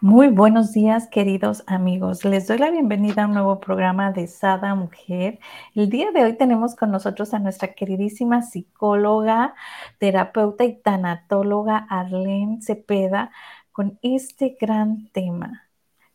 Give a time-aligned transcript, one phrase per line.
[0.00, 2.24] muy buenos días, queridos amigos.
[2.24, 5.40] Les doy la bienvenida a un nuevo programa de Sada Mujer.
[5.74, 9.54] El día de hoy tenemos con nosotros a nuestra queridísima psicóloga,
[9.98, 13.32] terapeuta y tanatóloga Arlene Cepeda
[13.72, 15.68] con este gran tema,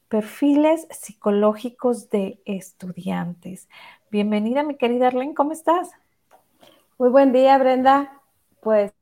[0.07, 3.67] perfiles psicológicos de estudiantes.
[4.09, 5.91] Bienvenida, mi querida Arlene, ¿cómo estás?
[6.97, 8.21] Muy buen día, Brenda.
[8.61, 8.93] Pues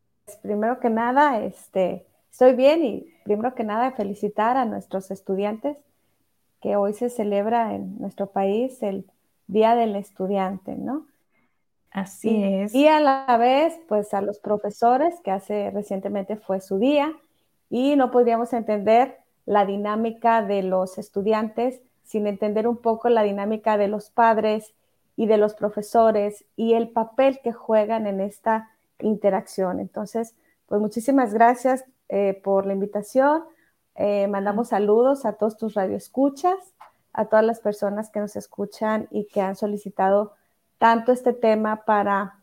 [0.41, 5.77] primero que nada, este, estoy bien y primero que nada felicitar a nuestros estudiantes
[6.61, 9.05] que hoy se celebra en nuestro país el
[9.47, 11.05] Día del Estudiante, ¿no?
[11.91, 12.73] Así es.
[12.73, 17.13] Y a la vez, pues a los profesores, que hace recientemente fue su día,
[17.69, 23.77] y no podríamos entender la dinámica de los estudiantes sin entender un poco la dinámica
[23.77, 24.73] de los padres
[25.15, 29.79] y de los profesores y el papel que juegan en esta interacción.
[29.79, 30.35] Entonces,
[30.67, 33.45] pues muchísimas gracias eh, por la invitación.
[33.95, 36.57] Eh, mandamos saludos a todos tus radioescuchas,
[37.13, 40.33] a todas las personas que nos escuchan y que han solicitado
[40.77, 42.35] tanto este tema para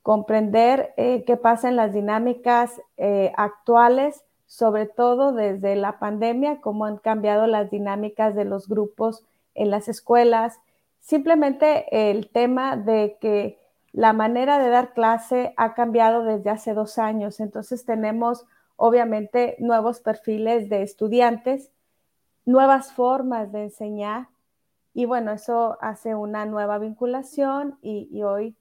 [0.00, 2.80] comprender eh, qué pasa en las dinámicas
[3.36, 9.70] actuales, sobre todo desde la pandemia, cómo han cambiado las dinámicas de los grupos en
[9.70, 10.58] las escuelas.
[11.00, 13.58] Simplemente el tema de que
[13.92, 17.40] la manera de dar clase ha cambiado desde hace dos años.
[17.40, 18.46] Entonces tenemos
[18.84, 21.70] obviamente nuevos perfiles de estudiantes,
[22.44, 24.26] nuevas formas de enseñar
[24.92, 28.56] y bueno, eso hace una nueva vinculación y, hoy,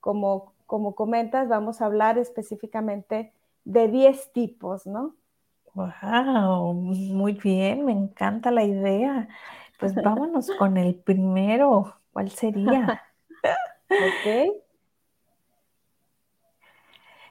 [0.00, 3.32] como, como comentas, vamos a hablar específicamente
[3.64, 5.14] de 10 tipos, ¿no?
[5.74, 6.74] ¡Wow!
[6.74, 9.28] Muy bien, me encanta la idea.
[9.78, 11.94] Pues vámonos con el primero.
[12.12, 13.04] ¿Cuál sería?
[13.88, 14.69] ok.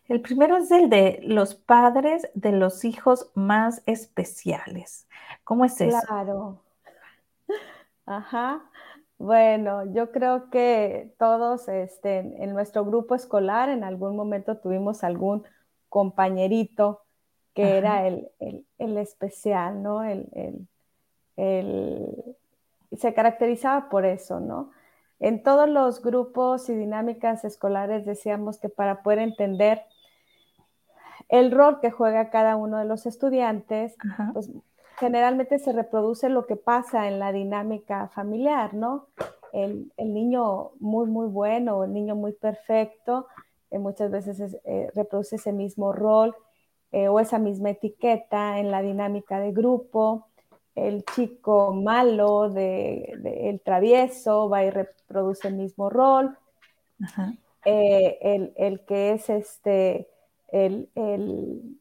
[0.10, 5.08] El primero es el de los padres de los hijos más especiales.
[5.44, 6.00] ¿Cómo es eso?
[6.08, 6.64] Claro.
[8.08, 8.64] Ajá.
[9.20, 15.44] Bueno, yo creo que todos este, en nuestro grupo escolar en algún momento tuvimos algún
[15.90, 17.02] compañerito
[17.54, 18.32] que era el,
[18.80, 20.04] especial, ¿no?
[20.04, 20.68] El,
[22.98, 24.72] se caracterizaba por eso, ¿no?
[25.20, 29.84] En todos los grupos y dinámicas escolares decíamos que para poder entender
[31.30, 33.96] el rol que juega cada uno de los estudiantes,
[34.34, 34.50] pues
[34.98, 39.08] generalmente se reproduce lo que pasa en la dinámica familiar, ¿no?
[39.54, 43.28] El, niño muy, muy bueno, el niño muy perfecto,
[43.72, 46.36] eh, muchas veces eh, reproduce ese mismo rol
[46.92, 50.28] eh, o esa misma etiqueta en la dinámica de grupo.
[50.76, 53.16] El chico malo, de,
[53.50, 56.38] el travieso, va y reproduce el mismo rol.
[57.66, 60.08] el, el, que es este
[60.52, 61.78] el,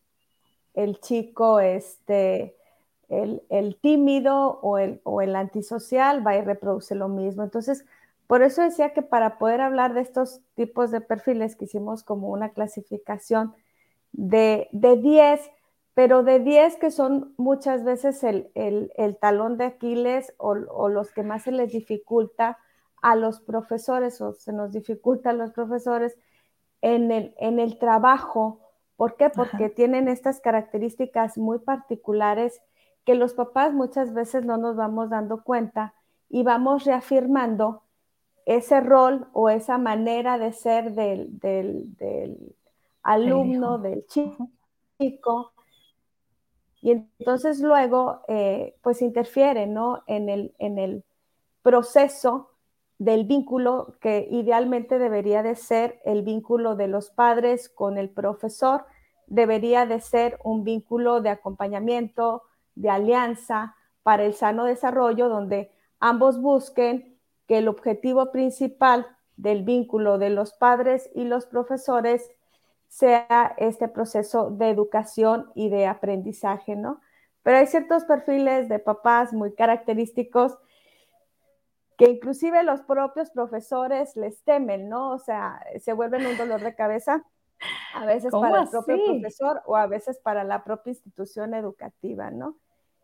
[1.00, 2.56] chico, este,
[3.08, 7.42] el, tímido o el, o el antisocial va y reproduce lo mismo.
[7.42, 7.84] Entonces,
[8.28, 12.28] por eso decía que para poder hablar de estos tipos de perfiles que hicimos como
[12.28, 13.54] una clasificación
[14.12, 15.50] de 10,
[15.94, 21.22] pero de 10 que son muchas veces el, talón de Aquiles o, o, los que
[21.22, 22.58] más se les dificulta
[23.00, 26.18] a los profesores o se nos dificulta a los profesores
[26.82, 28.60] en el, en el trabajo.
[28.96, 29.30] ¿Por qué?
[29.30, 32.60] Porque tienen estas características muy particulares
[33.04, 35.94] que los papás muchas veces no nos vamos dando cuenta
[36.28, 37.82] y vamos reafirmando
[38.44, 42.54] ese rol o esa manera de ser del, del,
[43.02, 45.52] alumno, del chico.
[46.80, 50.02] Y entonces luego, eh, pues interfiere, ¿no?
[50.06, 51.04] En el, en el
[51.62, 52.50] proceso
[52.98, 58.84] del vínculo que idealmente debería de ser el vínculo de los padres con el profesor,
[59.26, 62.42] debería de ser un vínculo de acompañamiento,
[62.74, 67.16] de alianza para el sano desarrollo, donde ambos busquen
[67.46, 69.06] que el objetivo principal
[69.36, 72.30] del vínculo de los padres y los profesores
[72.88, 77.00] sea este proceso de educación y de aprendizaje, ¿no?
[77.42, 80.58] Pero hay ciertos perfiles de papás muy característicos
[81.98, 85.10] que inclusive los propios profesores les temen, ¿no?
[85.10, 87.24] O sea, se vuelven un dolor de cabeza
[87.92, 92.56] A veces para el propio profesor o a veces para la propia institución educativa, ¿no?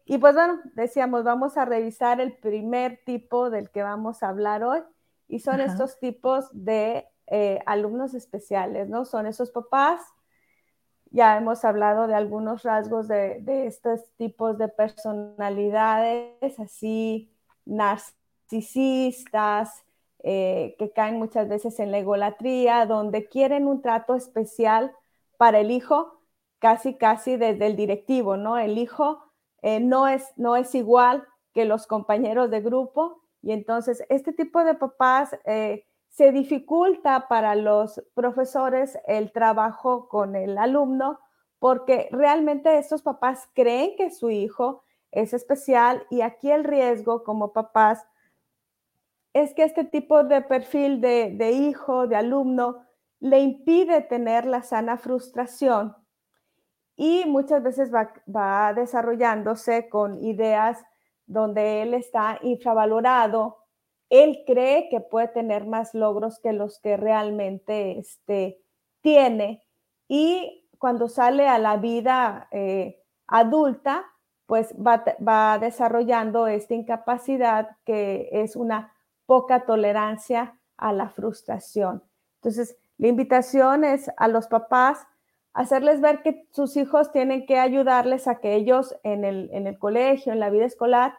[0.04, 4.62] Y pues bueno, decíamos, vamos a revisar el primer tipo del que vamos a hablar
[4.62, 4.80] hoy
[5.26, 9.04] y son estos tipos de eh, alumnos especiales, ¿no?
[9.04, 10.02] Son esos papás.
[11.10, 17.32] Ya hemos hablado de algunos rasgos de, de estos tipos de personalidades, así
[17.64, 18.23] narcisistas,
[20.22, 24.92] eh, que caen muchas veces en la egolatría, donde quieren un trato especial
[25.36, 26.20] para el hijo,
[26.58, 28.56] casi, casi desde el directivo, ¿no?
[28.56, 29.22] El hijo
[29.62, 34.64] eh, no, es, no es igual que los compañeros de grupo y entonces este tipo
[34.64, 41.18] de papás eh, se dificulta para los profesores el trabajo con el alumno
[41.58, 44.82] porque realmente estos papás creen que su hijo
[45.12, 48.06] es especial y aquí el riesgo como papás
[49.34, 52.86] es que este tipo de perfil de, hijo, de alumno,
[53.18, 55.96] le impide tener la sana frustración.
[56.96, 60.84] Y muchas veces va, desarrollándose con ideas
[61.26, 63.58] donde él está infravalorado,
[64.08, 68.60] él cree que puede tener más logros que los que realmente este,
[69.00, 69.64] tiene.
[70.06, 74.04] Y cuando sale a la vida eh, adulta,
[74.46, 78.93] pues va, va desarrollando esta incapacidad que es una
[79.26, 82.02] poca tolerancia a la frustración.
[82.36, 85.06] Entonces, la invitación es a los papás
[85.52, 89.78] hacerles ver que sus hijos tienen que ayudarles a que ellos en el, en el
[89.78, 91.14] colegio, en la vida escolar,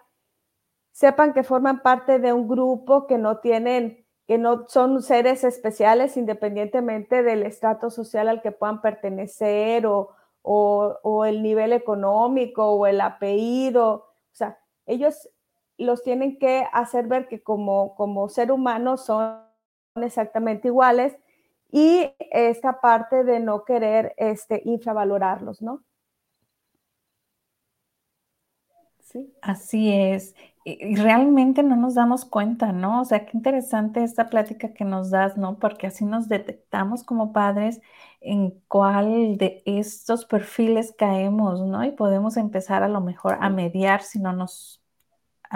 [0.92, 6.18] sepan que forman parte de un grupo que no tienen, que no son seres especiales
[6.18, 10.12] independientemente del estrato social al que puedan pertenecer o,
[10.42, 13.92] o, o el nivel económico o el apellido.
[13.92, 15.30] O sea, ellos
[15.77, 19.42] los tienen que hacer ver que como, como ser humano son
[19.95, 21.18] exactamente iguales
[21.72, 25.83] y esta parte de no querer este, infravalorarlos, ¿no?
[29.00, 29.33] Sí.
[29.42, 30.36] Así es.
[30.63, 33.01] Y realmente no nos damos cuenta, ¿no?
[33.01, 35.60] O sea, qué interesante esta plática que nos das, ¿no?
[35.60, 37.81] Porque así nos detectamos como padres
[38.19, 41.83] en cuál de estos perfiles caemos, ¿no?
[41.86, 44.81] Y podemos empezar a lo mejor a mediar si no nos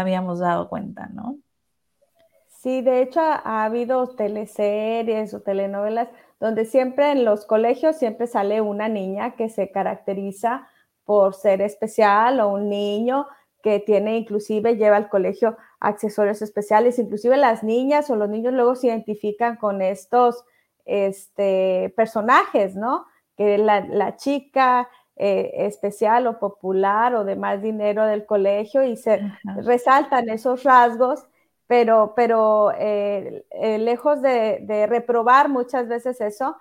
[0.02, 1.38] habíamos dado cuenta, ¿no?
[2.62, 6.10] Sí, de hecho ha, habido teleseries o telenovelas
[6.42, 10.68] donde siempre en los colegios siempre sale una niña que se caracteriza
[11.06, 13.28] por ser especial o un niño
[13.62, 18.76] que tiene inclusive lleva al colegio accesorios especiales, inclusive las niñas o los niños luego
[18.76, 20.44] se identifican con estos
[20.86, 23.06] este, personajes, ¿no?
[23.38, 24.90] Que la, la chica
[25.22, 29.20] eh, especial o popular o de más dinero del colegio y se
[29.58, 31.28] resaltan esos rasgos,
[31.68, 36.56] pero, pero eh, eh, lejos de, reprobar muchas veces eso,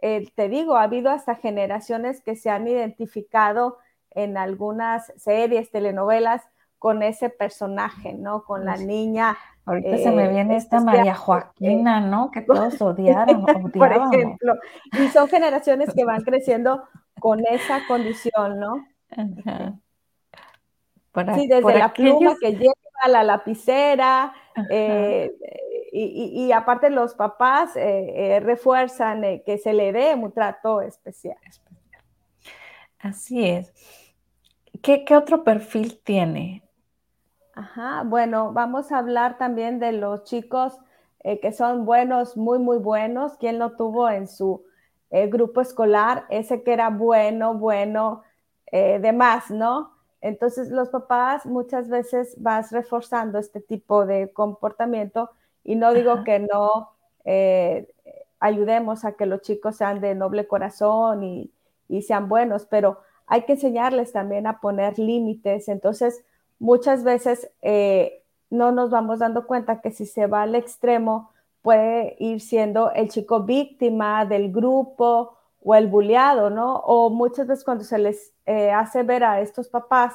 [0.00, 3.78] te digo, ha habido hasta generaciones que se han identificado
[4.10, 6.42] en algunas series, telenovelas,
[6.80, 8.42] con ese personaje, ¿no?
[8.42, 9.36] Con la niña.
[9.66, 12.30] Ahorita se me viene esta María Joaquina, ¿no?
[12.32, 13.44] Que todos odiaron,
[13.74, 14.54] Por ejemplo.
[14.98, 16.82] Y son generaciones que van creciendo
[17.20, 18.86] con esa condición, ¿no?
[21.34, 22.74] sí, desde la pluma que lleva
[23.08, 24.32] la lapicera,
[24.70, 25.36] eh,
[25.92, 31.36] y, aparte los papás eh, eh, refuerzan que se le dé un trato especial.
[32.98, 33.70] Así es.
[34.82, 36.69] ¿Qué, ¿Qué, otro perfil tiene?
[37.54, 40.78] Ajá, bueno, vamos a hablar también de los chicos
[41.22, 43.36] que son buenos, muy, muy buenos.
[43.36, 44.64] ¿Quién lo tuvo en su
[45.10, 48.22] el grupo escolar, ese que era bueno, bueno,
[48.70, 49.92] eh, demás, ¿no?
[50.20, 55.30] Entonces los papás muchas veces vas reforzando este tipo de comportamiento
[55.64, 56.90] y no digo que no
[57.24, 57.92] eh,
[58.38, 61.52] ayudemos a que los chicos sean de noble corazón y,
[62.02, 65.68] sean buenos, pero hay que enseñarles también a poner límites.
[65.68, 66.24] Entonces
[66.60, 72.16] muchas veces eh, no nos vamos dando cuenta que si se va al extremo, puede
[72.20, 76.76] ir siendo el chico víctima del grupo o el bulleado, ¿no?
[76.76, 80.14] O muchas veces cuando se les eh, hace ver a estos papás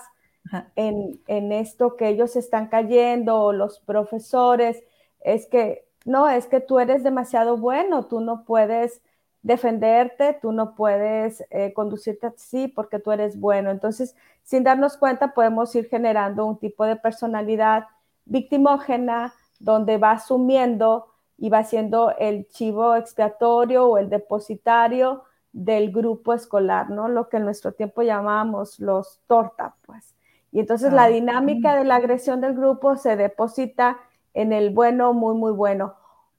[0.76, 4.84] en, en, esto que ellos están cayendo, o los profesores,
[5.22, 9.02] es que, no, es que tú eres demasiado bueno, tú no puedes
[9.46, 13.70] defenderte, tú no puedes eh, conducirte así porque tú eres bueno.
[13.70, 17.86] Entonces, sin darnos cuenta, podemos ir generando un tipo de personalidad
[18.26, 21.06] victimógena donde va asumiendo
[21.38, 27.08] y va siendo el chivo expiatorio o el depositario del grupo escolar, ¿no?
[27.08, 30.16] Lo que en nuestro tiempo llamábamos los torta, pues.
[30.52, 34.00] Y entonces la ah, dinámica de la agresión del grupo se deposita
[34.34, 35.94] en el bueno, muy, muy bueno.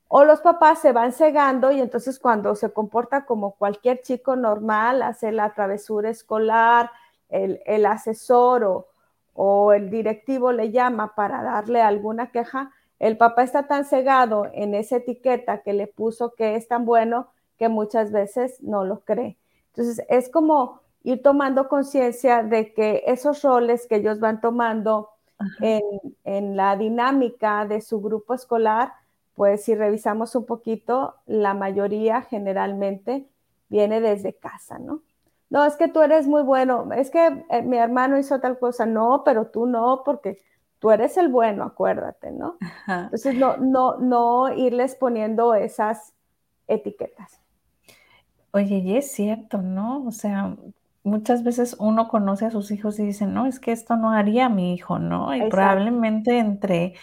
[0.08, 5.02] O los papás se van cegando y entonces cuando se comporta como cualquier chico normal,
[5.02, 6.90] hace la travesura escolar,
[7.28, 8.86] el, asesor o,
[9.34, 14.74] o el directivo le llama para darle alguna queja, el papá está tan cegado en
[14.74, 19.36] esa etiqueta que le puso que es tan bueno que muchas veces no lo cree.
[19.68, 25.10] Entonces, es como ir tomando conciencia de que esos roles que ellos van tomando
[25.60, 28.92] en, la dinámica de su grupo escolar,
[29.36, 33.28] pues si revisamos un poquito, la mayoría generalmente
[33.68, 35.02] viene desde casa, ¿no?
[35.50, 38.84] No, es que tú eres muy bueno, es que eh, mi hermano hizo tal cosa,
[38.84, 40.40] no, pero tú no, porque
[40.80, 42.56] tú eres el bueno, acuérdate, ¿no?
[42.88, 46.14] Entonces, no, no, no irles poniendo esas
[46.66, 47.40] etiquetas.
[48.52, 50.04] Oye, y es cierto, ¿no?
[50.06, 50.56] O sea,
[51.04, 54.48] muchas veces uno conoce a sus hijos y dice, no, es que esto no haría
[54.48, 55.34] mi hijo, ¿no?
[55.36, 56.94] Y probablemente entre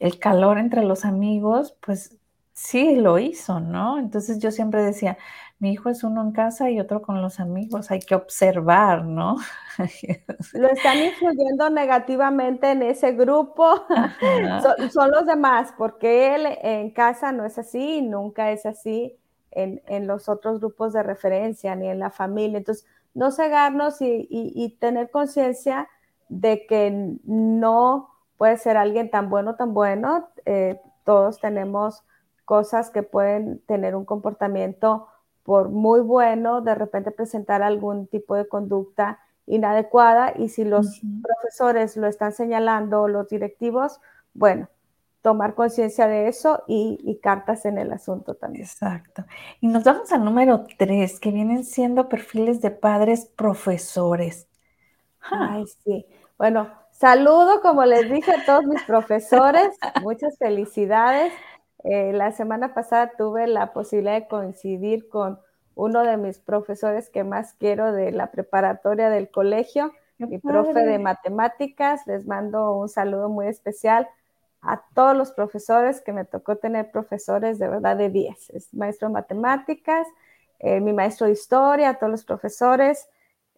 [0.00, 2.18] el calor entre los amigos, pues
[2.52, 3.98] sí lo hizo, ¿no?
[3.98, 5.16] Entonces yo siempre decía,
[5.60, 9.36] mi hijo es uno en casa y otro con los amigos, hay que observar, ¿no?
[10.54, 13.86] Lo están influyendo negativamente en ese grupo,
[14.92, 19.16] son, los demás, porque él en casa no es así, nunca es así
[19.52, 22.58] en, en, los otros grupos de referencia, ni en la familia.
[22.58, 25.88] Entonces, no cegarnos y, tener conciencia
[26.28, 28.09] de que no
[28.40, 30.30] puede ser alguien tan bueno, tan bueno.
[30.46, 32.04] Eh, todos tenemos
[32.46, 35.08] cosas que pueden tener un comportamiento
[35.42, 41.98] por muy bueno, de repente presentar algún tipo de conducta inadecuada y si los profesores
[41.98, 44.00] lo están señalando, los directivos,
[44.32, 44.70] bueno,
[45.20, 48.64] tomar conciencia de eso y, cartas en el asunto también.
[48.64, 49.22] Exacto.
[49.60, 54.48] Y nos vamos al número tres, que vienen siendo perfiles de padres profesores.
[55.20, 56.06] Ay, sí.
[56.38, 59.70] Bueno, saludo, como les dije a todos mis profesores,
[60.02, 61.32] muchas felicidades.
[61.82, 65.40] Eh, la semana pasada tuve la posibilidad de coincidir con
[65.74, 70.98] uno de mis profesores que más quiero de la preparatoria del colegio, mi profe de
[70.98, 72.06] matemáticas.
[72.06, 74.06] Les mando un saludo muy especial
[74.60, 78.50] a todos los profesores que me tocó tener profesores de verdad de 10.
[78.50, 80.06] Es maestro de matemáticas,
[80.58, 83.08] eh, mi maestro de historia, a todos los profesores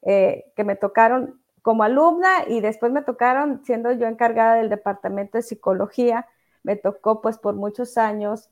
[0.03, 5.39] eh, que me tocaron como alumna y después me tocaron siendo yo encargada del departamento
[5.39, 6.27] de psicología.
[6.63, 8.51] Me tocó pues por muchos años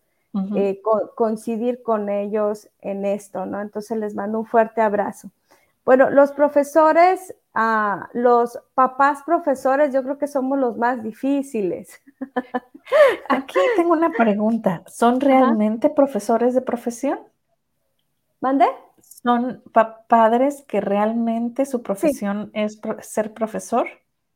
[0.54, 0.80] eh,
[1.16, 3.60] coincidir con ellos en esto, ¿no?
[3.60, 5.30] Entonces les mando un fuerte abrazo.
[5.84, 12.00] Bueno, los profesores, ah, los papás profesores, yo creo que somos los más difíciles.
[13.28, 14.82] Aquí tengo una pregunta.
[14.86, 17.18] ¿Son realmente profesores de profesión?
[18.40, 18.66] ¿Mande?
[19.02, 19.62] ¿Son
[20.08, 23.86] padres que realmente su profesión es ser profesor?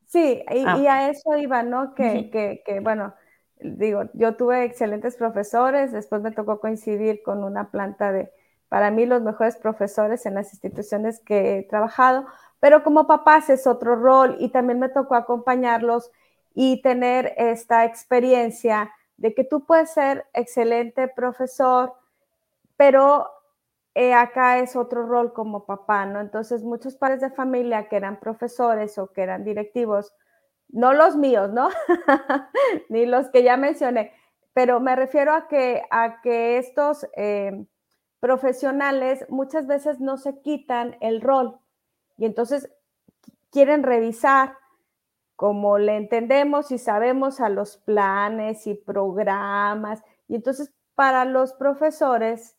[0.05, 1.95] Sí, ah, y, a eso iba, ¿no?
[1.95, 3.13] Que, que, bueno,
[3.59, 8.31] digo, yo tuve excelentes profesores, después me tocó coincidir con una planta de,
[8.69, 12.25] para mí los mejores profesores en las instituciones que he trabajado,
[12.59, 16.11] pero como papás es otro rol y también me tocó acompañarlos
[16.53, 21.93] y tener esta experiencia de que tú puedes ser excelente profesor,
[22.77, 23.27] pero
[23.95, 26.19] eh, acá es otro rol como papá, ¿no?
[26.21, 30.13] Entonces muchos padres de familia que eran profesores o que eran directivos,
[30.69, 31.69] no los míos, ¿no?
[32.89, 34.13] Ni los que ya mencioné,
[34.53, 37.07] pero me refiero a que, a que estos...
[37.15, 37.65] Eh,
[38.25, 41.59] profesionales muchas veces no se quitan el rol
[42.17, 42.71] y entonces
[43.51, 44.57] quieren revisar
[45.35, 50.01] como le entendemos y sabemos a los planes y programas.
[50.27, 52.54] Y entonces para los profesores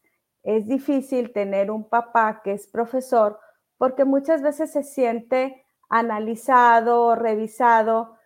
[0.46, 3.40] es difícil tener un papá que es profesor
[3.78, 8.16] porque muchas veces se siente analizado, revisado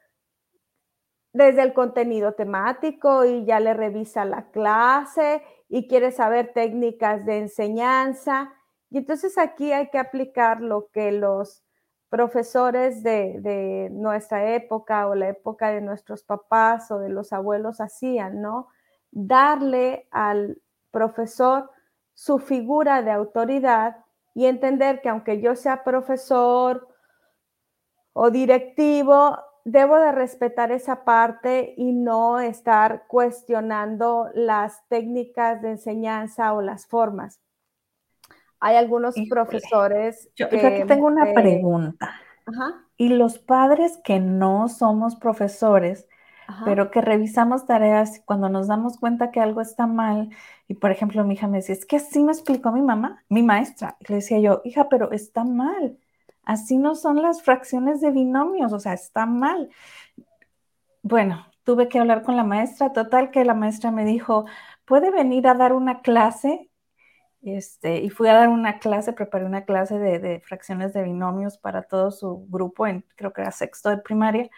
[1.33, 7.39] desde el contenido temático y ya le revisa la clase y quiere saber técnicas de
[7.39, 8.53] enseñanza.
[8.91, 11.65] Y entonces aquí hay que aplicar lo que los
[12.11, 18.43] profesores de, nuestra época o la época de nuestros papás o de los abuelos hacían,
[18.43, 18.69] ¿no?
[19.11, 20.61] Darle al
[20.91, 21.71] profesor
[22.21, 26.87] su figura de autoridad y entender que aunque yo sea profesor
[28.13, 36.53] o directivo, debo de respetar esa parte y no estar cuestionando las técnicas de enseñanza
[36.53, 37.41] o las formas.
[38.59, 40.29] Hay algunos profesores.
[40.37, 42.21] Yo, aquí tengo una pregunta.
[42.99, 46.07] Y los padres que no somos profesores,
[46.65, 50.31] pero que revisamos tareas cuando nos damos cuenta que algo está mal,
[50.69, 53.43] y por ejemplo mi hija me decía, es que así me explicó mi mamá, mi
[53.43, 55.99] maestra, y le decía yo, hija, pero está mal
[56.45, 59.71] Así no son las fracciones de binomios, o sea, está mal.
[61.03, 64.47] Bueno, tuve que hablar con la maestra, total que la maestra me dijo,
[64.85, 66.71] puede venir a dar una clase.
[67.43, 71.59] Este, y fui a dar una clase, preparé una clase de, de fracciones de binomios
[71.59, 74.51] para todo su grupo, en, creo que era sexto de primaria.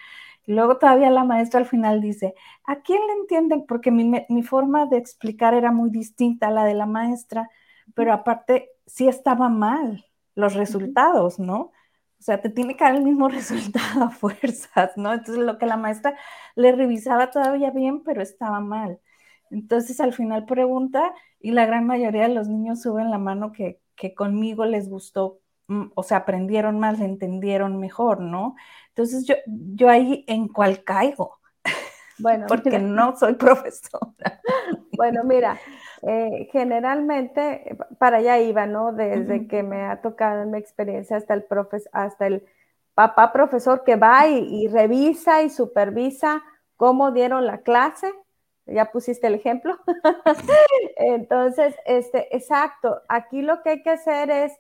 [0.47, 2.35] Luego todavía la maestra al final dice,
[2.65, 3.65] ¿a quién le entienden?
[3.67, 7.49] Porque mi, mi, forma de explicar era muy distinta a la de la maestra,
[7.95, 11.73] pero aparte sí estaba mal los resultados, ¿no?
[12.23, 15.13] O sea, te tiene que dar el mismo resultado a fuerzas, ¿no?
[15.13, 16.17] Entonces lo que la maestra
[16.57, 19.01] le revisaba todavía bien, pero estaba mal.
[19.51, 23.81] Entonces al final pregunta y la gran mayoría de los niños suben la mano que,
[23.97, 25.42] que conmigo les gustó,
[25.95, 28.57] o sea, aprendieron más, entendieron mejor, ¿no?
[28.89, 31.39] Entonces yo, yo ahí en cuál caigo.
[32.19, 34.41] Bueno, porque no soy profesora.
[34.97, 35.59] Bueno, mira,
[36.07, 38.93] eh, generalmente para allá iba, ¿no?
[38.93, 41.47] Desde que me ha tocado en mi experiencia hasta el,
[41.93, 42.45] hasta el
[42.95, 46.43] papá profesor que va y, revisa y supervisa
[46.77, 48.13] cómo dieron la clase.
[48.67, 49.77] Ya pusiste el ejemplo.
[50.97, 54.53] Entonces, este, exacto, aquí lo que hay que hacer es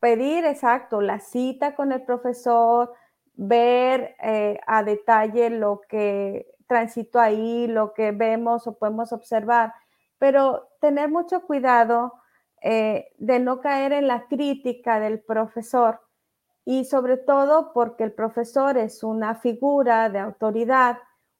[0.00, 2.92] pedir, exacto, la cita con el profesor,
[3.34, 9.72] ver eh, a detalle lo que transito ahí, lo que vemos o podemos observar
[10.18, 12.14] pero tener mucho cuidado
[12.62, 16.00] eh, de no caer en la crítica del profesor
[16.64, 20.98] y sobre todo porque el profesor es una figura de autoridad,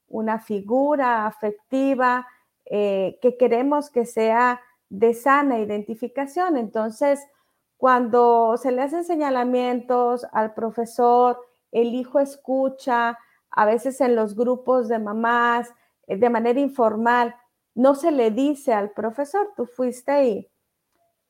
[0.08, 2.26] una figura afectiva
[2.66, 6.56] eh, que queremos que sea de sana identificación.
[6.56, 7.26] Entonces,
[7.76, 11.38] cuando se le hacen señalamientos al profesor,
[11.72, 13.18] el hijo escucha,
[13.50, 15.72] a veces en los grupos de mamás,
[16.06, 17.34] eh, de manera informal,
[17.74, 20.48] no se le dice al profesor, tú fuiste y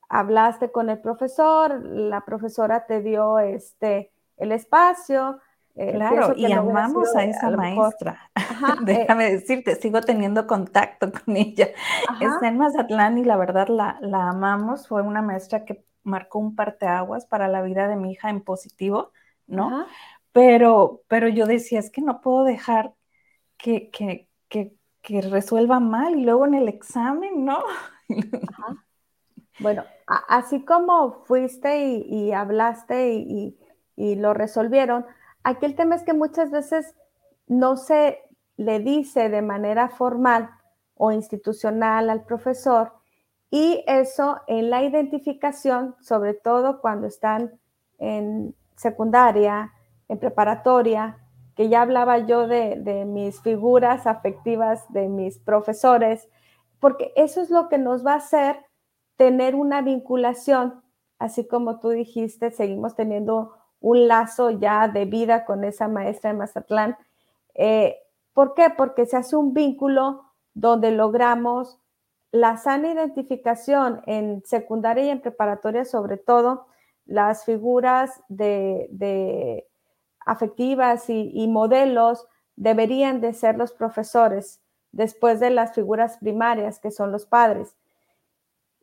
[0.08, 5.40] hablaste con el profesor, la profesora te dio este el espacio.
[5.74, 8.30] Eh, claro, y amamos a esa maestra.
[8.82, 11.68] Déjame decirte, sigo teniendo contacto con ella.
[12.20, 14.88] Está en Mazatlán y la verdad la, la amamos.
[14.88, 19.12] Fue una maestra que marcó un parteaguas para la vida de mi hija en positivo,
[19.46, 19.86] ¿no?
[20.32, 22.94] Pero, pero yo decía, es que no puedo dejar
[23.58, 27.62] que, que, que que resuelva mal y luego en el examen, ¿no?
[29.58, 33.56] Bueno, así como fuiste y, hablaste y,
[33.96, 35.06] lo resolvieron,
[35.44, 36.94] aquí el tema es que muchas veces
[37.46, 38.18] no se
[38.58, 40.50] le dice de manera formal
[40.94, 42.92] o institucional al profesor
[43.50, 47.58] y eso en la identificación, sobre todo cuando están
[47.98, 49.72] en secundaria,
[50.08, 51.18] en preparatoria,
[51.54, 56.28] que ya hablaba yo de, mis figuras afectivas, de mis profesores,
[56.80, 58.66] porque eso es lo que nos va a hacer
[59.16, 60.82] tener una vinculación,
[61.18, 66.38] así como tú dijiste, seguimos teniendo un lazo ya de vida con esa maestra de
[66.38, 66.96] Mazatlán.
[67.54, 67.96] Eh,
[68.34, 68.68] ¿Por qué?
[68.76, 71.80] Porque se hace un vínculo donde logramos
[72.32, 76.66] la sana identificación en secundaria y en preparatoria, sobre todo
[77.06, 79.66] las figuras de
[80.26, 84.60] afectivas y, modelos deberían de ser los profesores
[84.92, 87.76] después de las figuras primarias que son los padres.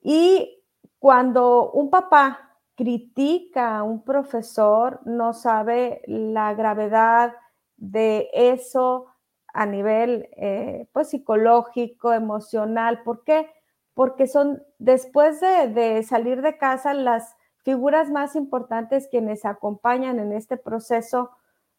[0.01, 0.63] Y
[0.99, 7.35] cuando un papá critica a un profesor, no sabe la gravedad
[7.77, 9.07] de eso
[9.53, 13.03] a nivel eh, pues, psicológico, emocional.
[13.03, 13.49] ¿Por qué?
[13.93, 20.33] Porque son, después de, de, salir de casa, las figuras más importantes quienes acompañan en
[20.33, 21.31] este proceso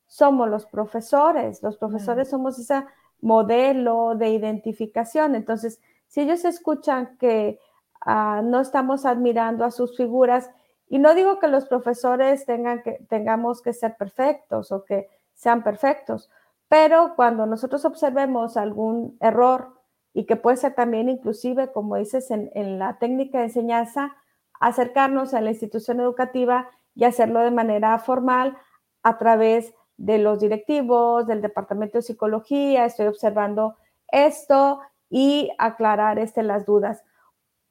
[0.07, 1.63] somos los profesores.
[1.63, 2.85] Los profesores somos ese
[3.21, 5.35] modelo de identificación.
[5.35, 7.59] Entonces, si ellos escuchan que
[8.01, 10.51] ah, no estamos admirando a sus figuras,
[10.89, 15.65] y no digo que los profesores tengan que, tengamos que ser perfectos o que sean
[15.65, 16.31] perfectos,
[16.75, 19.79] pero cuando nosotros observemos algún error
[20.13, 24.17] y que puede ser también inclusive, como dices, en, en la técnica de enseñanza,
[24.59, 28.59] acercarnos a la institución educativa y hacerlo de manera formal
[29.05, 33.77] a través de los directivos, del departamento de psicología, estoy observando
[34.09, 37.05] esto y aclarar este, las dudas.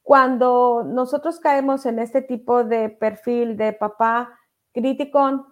[0.02, 4.30] Cuando nosotros caemos en este tipo de perfil de papá
[4.72, 5.46] crítico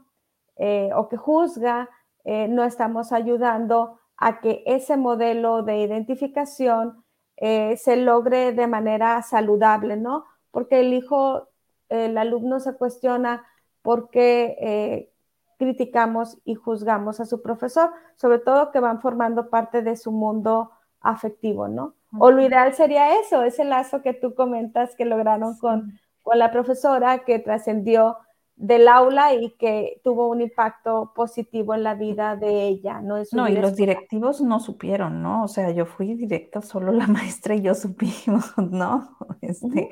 [0.57, 1.91] eh, o que juzga,
[2.25, 7.05] eh, no estamos ayudando a que ese modelo de identificación
[7.37, 10.25] eh, se logre de manera saludable, ¿no?
[10.53, 11.49] porque el hijo,
[11.89, 13.45] el alumno se cuestiona
[13.81, 15.13] por qué eh,
[15.59, 20.71] criticamos y juzgamos a su profesor, sobre todo que van formando parte de su mundo
[21.01, 21.95] afectivo, ¿no?
[22.19, 26.53] O lo ideal sería eso, ese lazo que tú comentas que lograron con, con la
[26.53, 28.19] profesora que trascendió
[28.63, 33.17] del aula y que tuvo un impacto positivo en la vida de ella, ¿no?
[33.33, 35.43] no, y los directivos no supieron, ¿no?
[35.43, 39.17] O sea, yo fui directa, solo la maestra y yo supimos, ¿no?
[39.41, 39.91] Este,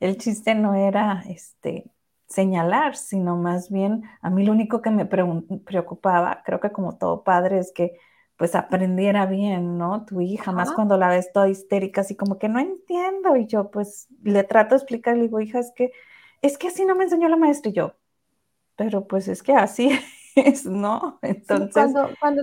[0.00, 1.90] El chiste no era este,
[2.26, 7.22] señalar, sino más bien a mí lo único que me preocupaba, creo que como todo
[7.22, 7.98] padre, es que
[8.38, 10.06] pues aprendiera bien, ¿no?
[10.06, 13.70] Tu hija, más cuando la ves toda histérica, así como que no entiendo, y yo
[13.70, 15.92] pues le trato de explicar, le digo, hija, es que,
[16.40, 17.92] es que así no me enseñó la maestra, y yo,
[18.76, 19.90] pero pues es que así
[20.36, 21.18] es, ¿no?
[21.22, 21.72] Entonces...
[21.72, 22.42] cuando, cuando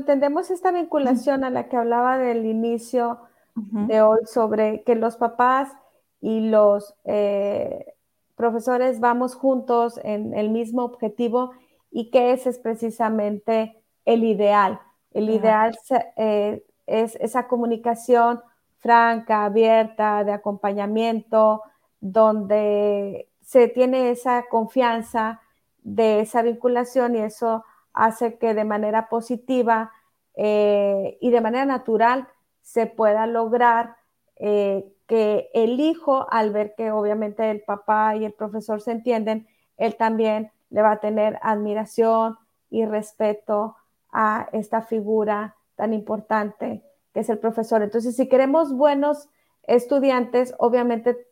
[0.49, 3.19] esta vinculación a la que hablaba del inicio
[3.55, 5.71] de hoy sobre que los papás
[6.19, 7.93] y los eh,
[8.35, 11.51] profesores vamos juntos en el mismo objetivo
[11.91, 14.79] y que ese es precisamente el ideal.
[15.11, 15.77] El ideal
[16.17, 18.41] eh, es esa comunicación
[18.79, 21.61] franca, abierta, de acompañamiento,
[22.01, 25.42] donde se tiene esa confianza
[25.83, 29.91] de esa vinculación y eso hace que de manera positiva
[30.35, 32.27] eh, y de manera natural
[32.61, 33.97] se pueda lograr
[34.37, 39.47] eh, que el hijo, al ver que obviamente el papá y el profesor se entienden,
[39.77, 42.37] él también le va a tener admiración
[42.69, 43.75] y respeto
[44.11, 47.83] a esta figura tan importante que es el profesor.
[47.83, 49.29] Entonces, si queremos buenos
[49.63, 51.27] estudiantes, obviamente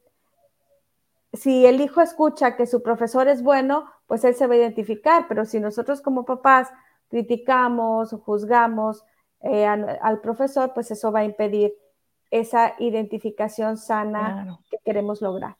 [1.33, 5.25] si el hijo escucha que su profesor es bueno, pues él se va a identificar,
[5.29, 6.67] pero si nosotros como papás
[7.07, 9.05] criticamos o juzgamos
[9.39, 11.73] eh, al, profesor, pues eso va a impedir
[12.29, 15.55] esa identificación sana que queremos lograr.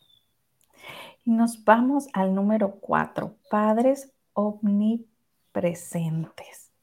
[1.23, 6.73] Y nos vamos al número cuatro, padres omnipresentes.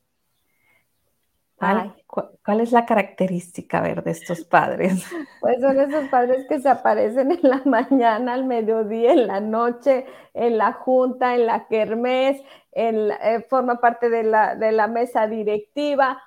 [2.09, 5.05] ¿Cuál, es la característica, ver, de estos padres?
[5.41, 10.07] Pues son esos padres que se aparecen en la mañana, al mediodía, en la noche,
[10.35, 12.43] en la junta, en la kermés,
[12.73, 16.21] en eh, forma parte de la, de la, mesa directiva,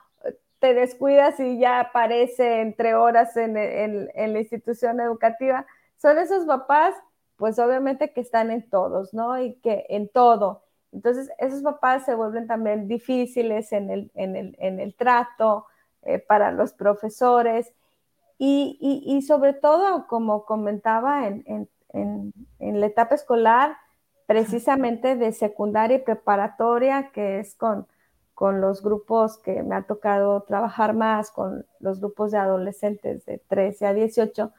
[0.60, 5.66] te descuidas y ya aparece entre horas en, en la institución educativa.
[5.98, 6.94] Son esos papás,
[7.36, 9.42] pues obviamente que están en todos, ¿no?
[9.42, 14.56] Y que en todo entonces, esos papás se vuelven también difíciles en el, en el,
[14.60, 15.66] en el trato
[16.04, 17.74] eh, para los profesores
[18.38, 21.44] y, y, y, sobre todo, como comentaba, en,
[21.94, 23.78] en, en, la etapa escolar,
[24.26, 27.86] precisamente de secundaria y preparatoria, que es con,
[28.34, 33.38] con los grupos que me ha tocado trabajar más, con los grupos de adolescentes de
[33.38, 34.52] 13 a 18,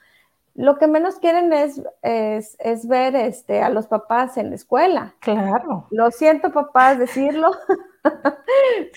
[0.55, 5.15] lo que menos quieren es, es, ver este, a los papás en la escuela.
[5.21, 5.87] Claro.
[5.91, 7.51] Lo siento, papás, decirlo,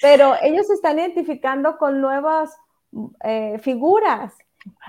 [0.01, 2.57] pero ellos se están identificando con nuevas
[3.23, 4.33] eh, figuras.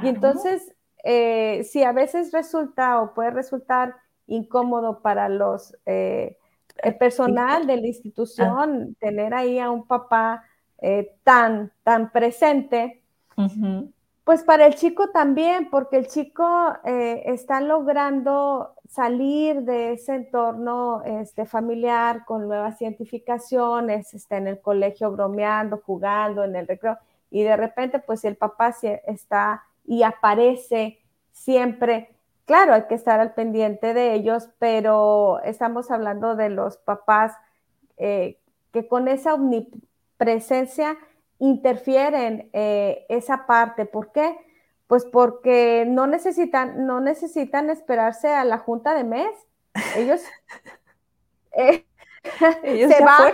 [0.03, 0.75] Y entonces,
[1.05, 6.37] eh, si a veces resulta o puede resultar incómodo para los eh,
[6.83, 8.97] el personal de la institución ah.
[8.99, 10.45] tener ahí a un papá
[11.25, 13.03] tan, tan presente,
[14.27, 16.45] pues para el chico también, porque el chico
[16.83, 24.61] eh, está logrando salir de ese entorno este, familiar con nuevas identificaciones, está en el
[24.61, 26.99] colegio bromeando, jugando, en el recreo,
[27.31, 28.75] y de repente pues el papá
[29.07, 30.99] está y aparece
[31.31, 32.11] siempre.
[32.47, 37.33] Claro, hay que estar al pendiente de ellos, pero estamos hablando de los papás
[37.97, 38.41] eh,
[38.73, 40.97] que con esa omnipresencia
[41.39, 43.87] interfieren eh, esa parte.
[43.87, 44.37] ¿Por qué?
[44.87, 49.31] Pues porque no necesitan, no necesitan esperarse a la junta de mes.
[49.97, 50.23] Ellos,
[51.53, 51.87] eh,
[52.63, 53.33] se bajan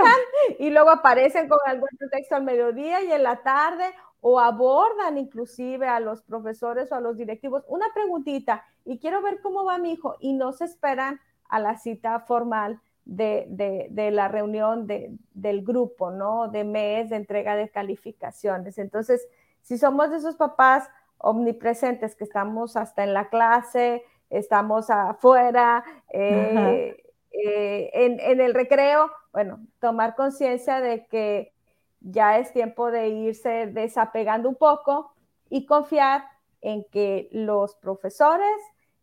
[0.58, 3.84] y luego aparecen con algún texto al mediodía y en la tarde
[4.20, 9.40] o abordan inclusive a los profesores o a los directivos una preguntita y quiero ver
[9.42, 14.86] cómo va mi hijo y no se esperan a la cita formal de, la reunión
[14.86, 16.48] del grupo, ¿no?
[16.48, 18.78] De mes, de entrega de calificaciones.
[18.78, 19.26] Entonces,
[19.62, 20.88] si somos de esos papás
[21.18, 26.96] omnipresentes que estamos hasta en la clase, estamos afuera, eh,
[27.32, 31.54] eh, en, el recreo, bueno, tomar conciencia de que
[32.00, 35.12] ya es tiempo de irse desapegando un poco
[35.48, 36.24] y confiar
[36.60, 38.56] en que los profesores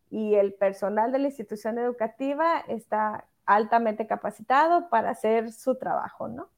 [0.09, 6.49] y el personal de la institución educativa está altamente capacitado para hacer su trabajo, ¿no?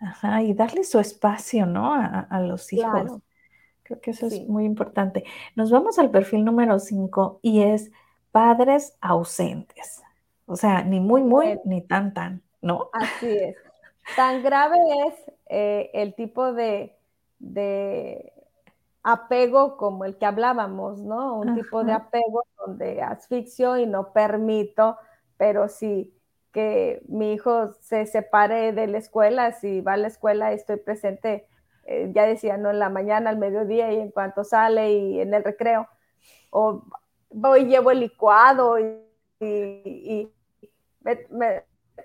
[0.00, 1.92] Ajá, y darle su espacio, ¿no?
[1.94, 3.20] A, los hijos.
[3.82, 5.24] Creo que eso es muy importante.
[5.54, 7.90] Nos vamos al perfil número 5 y es
[8.32, 10.02] padres ausentes.
[10.46, 12.90] O sea, ni muy, muy, ni tan, tan, ¿no?
[12.92, 13.56] Así es.
[14.14, 16.96] Tan grave es eh, el tipo de,
[17.40, 18.32] de,
[19.02, 21.38] apego como el que hablábamos, ¿no?
[21.38, 24.96] Un tipo de apego donde asfixio y no permito
[25.36, 26.12] pero si
[26.56, 31.46] que mi hijo se separe de la escuela, si va a la escuela estoy presente,
[31.84, 35.34] eh, ya decía, no en la mañana, al mediodía y en cuanto sale y en
[35.34, 35.86] el recreo,
[36.50, 36.82] o
[37.28, 40.32] voy y llevo el licuado y,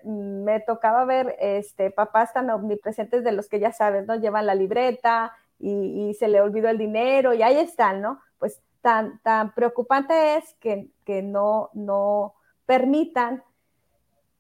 [0.03, 4.15] me, tocaba ver este, papás tan omnipresentes de los que ya sabes, ¿no?
[4.15, 8.19] Llevan la libreta y, se le olvidó el dinero y ahí están, ¿no?
[8.37, 12.35] Pues tan, tan preocupante es que, que no, no
[12.71, 13.43] permitan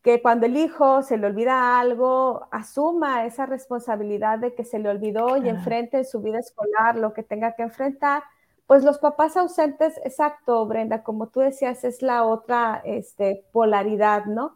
[0.01, 4.87] que cuando el hijo se le olvida algo, asuma esa responsabilidad de que se le
[4.87, 8.23] olvidó y enfrente en su vida escolar lo que tenga que enfrentar.
[8.67, 14.55] Pues los papás ausentes, exacto, Brenda, como tú decías, es la otra este, polaridad, ¿no?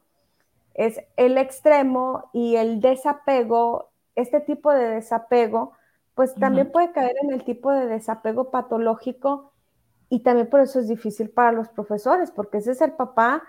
[0.74, 5.74] Es el extremo y el desapego, este tipo de desapego,
[6.14, 9.52] pues también puede caer en el tipo de desapego patológico
[10.08, 13.44] y también por eso es difícil para los profesores, porque ese es el papá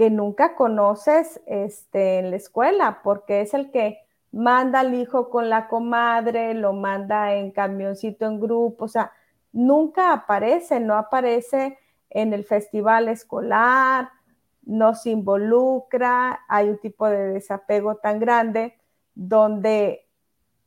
[0.00, 3.98] que nunca conoces este, en la escuela, porque es el que
[4.32, 9.12] manda al hijo con la comadre, lo manda en camioncito en grupo, o sea,
[9.52, 14.08] nunca aparece, no aparece en el festival escolar,
[14.62, 18.78] no se involucra, hay un tipo de desapego tan grande
[19.14, 20.08] donde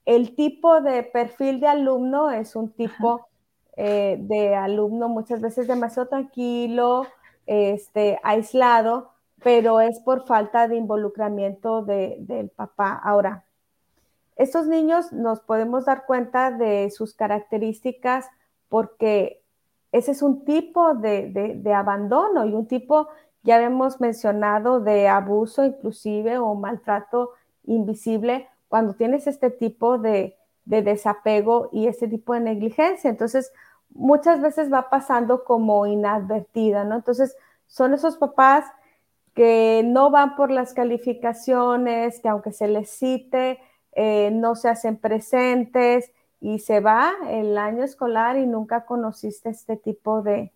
[0.05, 3.29] el tipo de perfil de alumno es un tipo
[3.77, 7.07] eh, de alumno muchas veces demasiado tranquilo,
[7.47, 9.12] este, aislado,
[9.43, 12.99] pero es por falta de involucramiento del papá.
[13.03, 13.45] Ahora,
[14.35, 18.27] estos niños nos podemos dar cuenta de sus características
[18.69, 19.43] porque
[19.91, 23.09] ese es un tipo de, abandono y un tipo,
[23.43, 27.31] ya hemos mencionado, de abuso inclusive o maltrato
[27.65, 33.09] invisible cuando tienes este tipo de, de desapego y este tipo de negligencia.
[33.09, 33.51] Entonces,
[33.89, 36.95] muchas veces va pasando como inadvertida, ¿no?
[36.95, 37.35] Entonces,
[37.67, 38.65] son esos papás
[39.33, 43.59] que no van por las calificaciones, que aunque se les cite,
[43.93, 49.77] eh, no se hacen presentes y se va el año escolar y nunca conociste este
[49.77, 50.51] tipo de,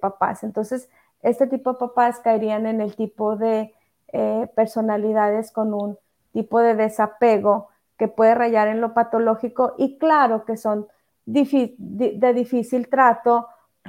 [0.00, 0.42] papás.
[0.42, 0.90] Entonces,
[1.22, 3.74] este tipo de papás caerían en el tipo de
[4.12, 5.98] eh, personalidades con un
[6.32, 10.88] tipo de desapego que puede rayar en lo patológico y claro que son
[11.26, 13.46] de difícil trato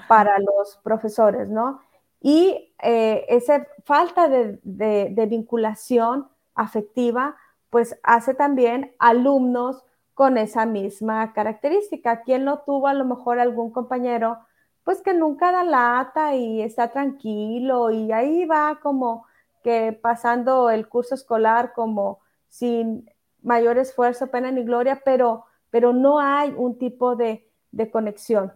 [0.07, 1.81] para los profesores, ¿no?
[2.21, 7.35] Y eh, esa falta de, vinculación afectiva,
[7.71, 12.21] pues hace también alumnos con esa misma característica.
[12.21, 14.37] ¿Quién no tuvo a lo mejor algún compañero,
[14.83, 19.25] pues que nunca da lata y está tranquilo y ahí va como
[19.63, 23.09] que pasando el curso escolar como sin
[23.41, 28.53] mayor esfuerzo, pena ni gloria, pero, pero no hay un tipo de, de conexión.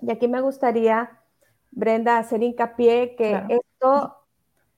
[0.00, 1.20] Y aquí me gustaría
[1.74, 4.16] Brenda, hacer hincapié que esto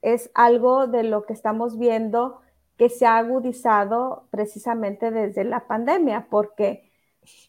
[0.02, 2.40] es algo de lo que estamos viendo
[2.76, 6.90] que se ha agudizado precisamente desde la pandemia, porque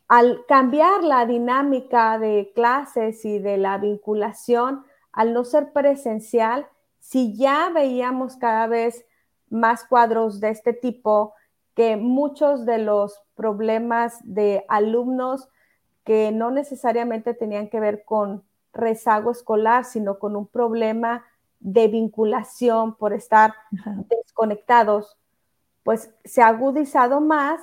[0.07, 6.67] al cambiar la dinámica de clases y de la vinculación, al no ser presencial,
[6.99, 9.05] si ya veíamos cada vez
[9.49, 11.33] más cuadros de este tipo,
[11.73, 15.49] que muchos de los problemas de alumnos
[16.03, 21.25] que no necesariamente tenían que ver con rezago escolar, sino con un problema
[21.59, 23.53] de vinculación por estar
[24.09, 25.17] desconectados,
[25.83, 27.61] pues se ha agudizado más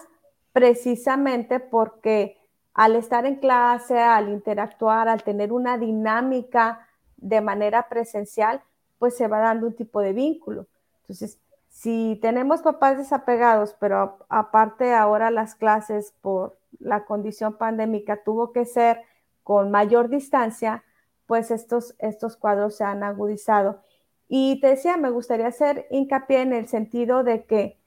[0.53, 2.39] precisamente porque
[2.75, 8.63] al estar en clase, al interactuar, al tener una dinámica de manera presencial,
[8.99, 10.67] pues se va dando un tipo de vínculo.
[11.03, 11.39] Entonces,
[11.69, 18.65] si tenemos papás desapegados, pero aparte ahora las clases por la condición pandémica tuvo que
[18.65, 19.03] ser
[19.43, 20.85] con mayor distancia,
[21.27, 23.81] pues estos, estos cuadros se han agudizado.
[24.29, 27.79] Y te decía, me gustaría hacer hincapié en el sentido de que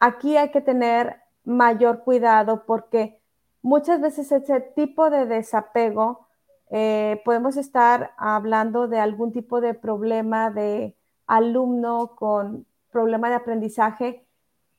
[0.00, 3.20] aquí hay que tener mayor cuidado porque
[3.62, 6.26] muchas veces ese tipo de desapego
[6.70, 14.26] eh, podemos estar hablando de algún tipo de problema de alumno con problema de aprendizaje,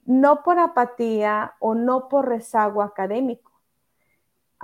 [0.05, 3.52] no por apatía o no por rezago académico,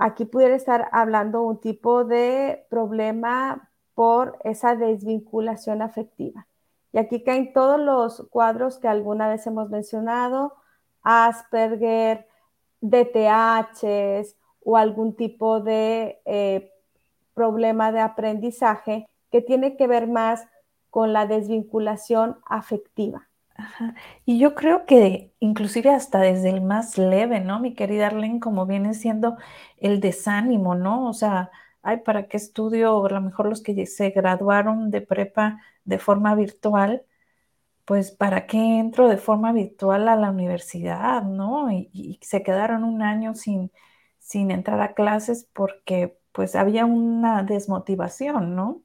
[0.02, 6.46] Aquí pudiera estar hablando un tipo de problema por esa desvinculación afectiva.
[6.90, 10.54] Y aquí caen todos los cuadros que alguna vez hemos mencionado,
[11.02, 12.26] Asperger,
[12.80, 14.26] DTH
[14.64, 16.72] o algún tipo de eh,
[17.34, 20.46] problema de aprendizaje que tiene que ver más
[20.88, 23.28] con la desvinculación afectiva.
[24.24, 27.60] Y yo creo que inclusive hasta desde el más leve, ¿no?
[27.60, 29.36] Mi querida Arlene, como viene siendo
[29.78, 31.08] el desánimo, ¿no?
[31.08, 31.50] O sea,
[31.82, 33.04] ay, ¿para qué estudio?
[33.04, 37.04] A lo mejor los que se graduaron de prepa de forma virtual,
[37.84, 41.72] pues, ¿para qué entro de forma virtual a la universidad, no?
[41.72, 43.72] Y, se quedaron un año sin,
[44.18, 48.82] sin entrar a clases porque, pues, había una desmotivación, ¿no?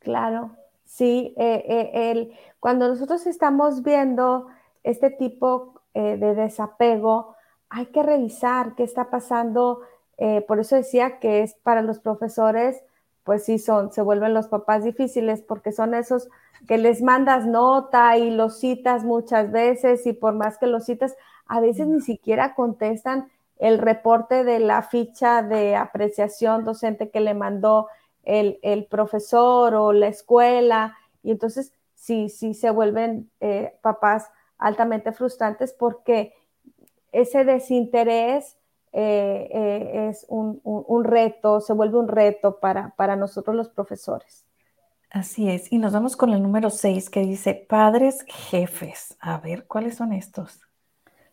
[0.00, 0.57] Claro,
[0.88, 1.34] sí.
[1.36, 4.48] Eh, eh, el, cuando nosotros estamos viendo
[4.82, 7.36] este tipo eh, de desapego,
[7.68, 9.82] hay que revisar qué está pasando.
[10.48, 12.82] por eso decía que es para los profesores
[13.28, 16.30] pues sí son, se vuelven los papás difíciles porque son esos
[16.66, 21.14] que les mandas nota y los citas muchas veces y por más que los citas,
[21.46, 27.34] a veces ni siquiera contestan el reporte de la ficha de apreciación docente que le
[27.34, 27.88] mandó
[28.28, 30.96] el, profesor o la escuela.
[31.22, 36.34] Y entonces sí, sí se vuelven eh, papás altamente frustrantes porque
[37.12, 38.56] ese desinterés
[38.92, 44.44] eh, eh, es un, reto, se vuelve un reto para, para nosotros los profesores.
[45.10, 45.72] Así es.
[45.72, 49.16] Y nos vamos con el número 6 que dice padres jefes.
[49.20, 50.60] A ver, ¿cuáles son estos?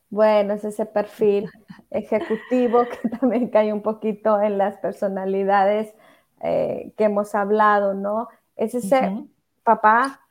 [0.09, 1.49] Bueno, es ese perfil
[1.89, 5.93] ejecutivo que también cae un poquito en las personalidades
[6.41, 8.27] eh, que hemos hablado, ¿no?
[8.55, 9.25] Es ese
[9.63, 10.21] papá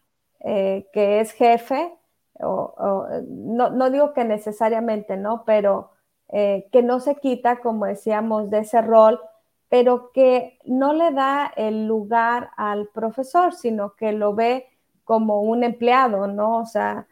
[0.40, 1.96] que es jefe,
[2.40, 5.44] o, no, no, digo que necesariamente, ¿no?
[5.44, 5.92] Pero
[6.28, 9.20] eh, que no se quita, como decíamos, de ese rol,
[9.68, 14.66] pero que no le da el lugar al profesor, sino que lo ve
[15.04, 16.58] como un empleado, ¿no?
[16.58, 17.06] O sea,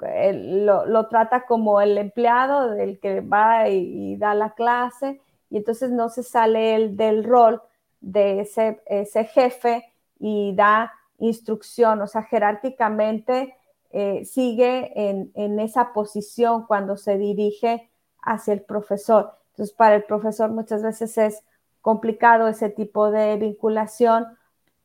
[0.00, 6.08] lo, trata como el empleado del que va y, da la clase, y entonces no
[6.08, 7.62] se sale él del rol
[8.00, 9.84] de ese, ese jefe
[10.18, 13.54] y da instrucción, o sea, jerárquicamente
[13.90, 17.90] eh, sigue en, en, esa posición cuando se dirige
[18.22, 19.34] hacia el profesor.
[19.50, 21.42] Entonces, para el profesor muchas veces es
[21.80, 24.26] complicado ese tipo de vinculación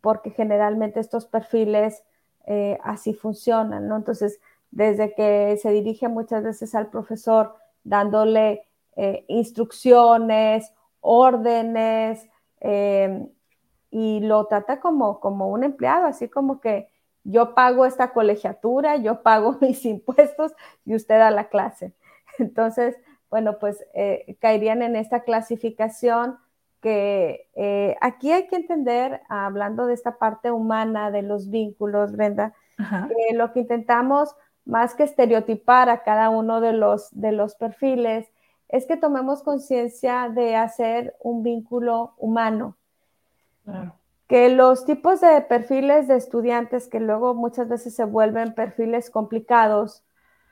[0.01, 2.03] porque generalmente estos perfiles
[2.45, 3.95] eh, así funcionan, ¿no?
[3.95, 4.39] Entonces,
[4.71, 12.27] desde que se dirige muchas veces al profesor dándole eh, instrucciones, órdenes,
[12.63, 13.27] eh,
[13.91, 16.89] y lo trata como, como un empleado, así como que
[17.23, 20.53] yo pago esta colegiatura, yo pago mis impuestos
[20.85, 21.93] y usted da la clase.
[22.39, 22.95] Entonces,
[23.29, 26.37] bueno, pues eh, caerían en esta clasificación
[26.81, 32.53] que eh, aquí hay que entender, hablando de esta parte humana de los vínculos, Brenda,
[32.77, 38.27] que lo que intentamos, más que estereotipar a cada uno de los, de los perfiles,
[38.73, 42.75] es que tomemos conciencia de hacer un vínculo humano.
[44.27, 50.03] Que los tipos de perfiles de estudiantes que luego muchas veces se vuelven perfiles complicados,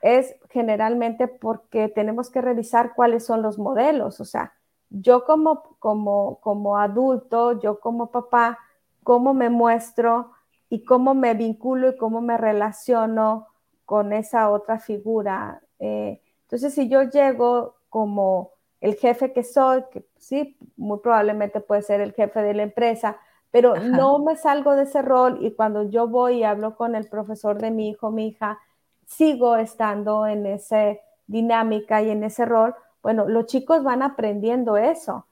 [0.02, 4.20] es generalmente porque tenemos que revisar cuáles son los modelos.
[4.20, 4.52] O sea,
[4.88, 8.60] yo como, como, como adulto, yo como papá,
[9.02, 10.30] cómo me muestro
[10.70, 13.48] y cómo me vinculo y cómo me relaciono
[13.84, 15.60] con esa otra figura.
[15.80, 21.82] Eh, entonces, si yo llego como el jefe que soy, que sí, muy probablemente puede
[21.82, 23.18] ser el jefe de la empresa,
[23.50, 27.06] pero no me salgo de ese rol y cuando yo voy y hablo con el
[27.06, 28.58] profesor de mi hijo, mi hija,
[29.06, 35.26] sigo estando en esa dinámica y en ese rol, bueno, los chicos van aprendiendo eso.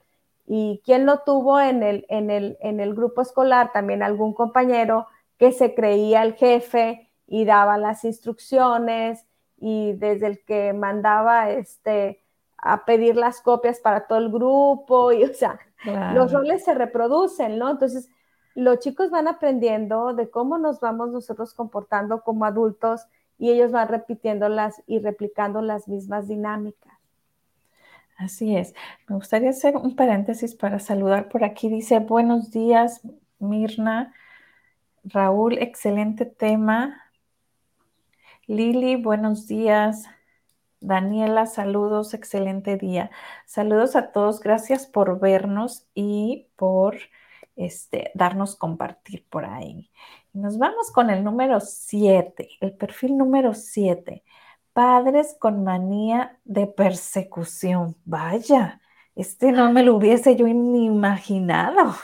[0.47, 3.73] ¿Y quién lo tuvo en el, en el, en el grupo escolar?
[3.73, 5.07] También algún compañero
[5.39, 9.25] que se creía el jefe y daba las instrucciones
[9.57, 12.21] y desde el que mandaba este,
[12.63, 15.59] a pedir las copias para todo el grupo y o sea,
[16.15, 17.71] los roles se reproducen, ¿no?
[17.71, 18.11] Entonces,
[18.55, 23.07] los chicos van aprendiendo de cómo nos vamos nosotros comportando como adultos
[23.39, 26.93] y ellos van repitiéndolas y replicando las mismas dinámicas.
[28.19, 28.75] Así es.
[29.09, 31.71] Me gustaría hacer un paréntesis para saludar por aquí.
[31.71, 33.01] Dice, buenos días,
[33.39, 34.13] Mirna.
[35.05, 37.03] Raúl, excelente tema.
[38.47, 40.05] Lili, buenos días.
[40.81, 43.11] Daniela, saludos, excelente día.
[43.47, 46.97] Saludos a todos, gracias por vernos y por
[47.57, 49.91] este, darnos compartir por ahí.
[50.33, 54.25] Nos vamos con el número 7, el perfil número 7.
[54.73, 57.97] Padres con manía de persecución.
[58.05, 58.81] Vaya,
[59.15, 61.95] este no me lo hubiese yo ni imaginado.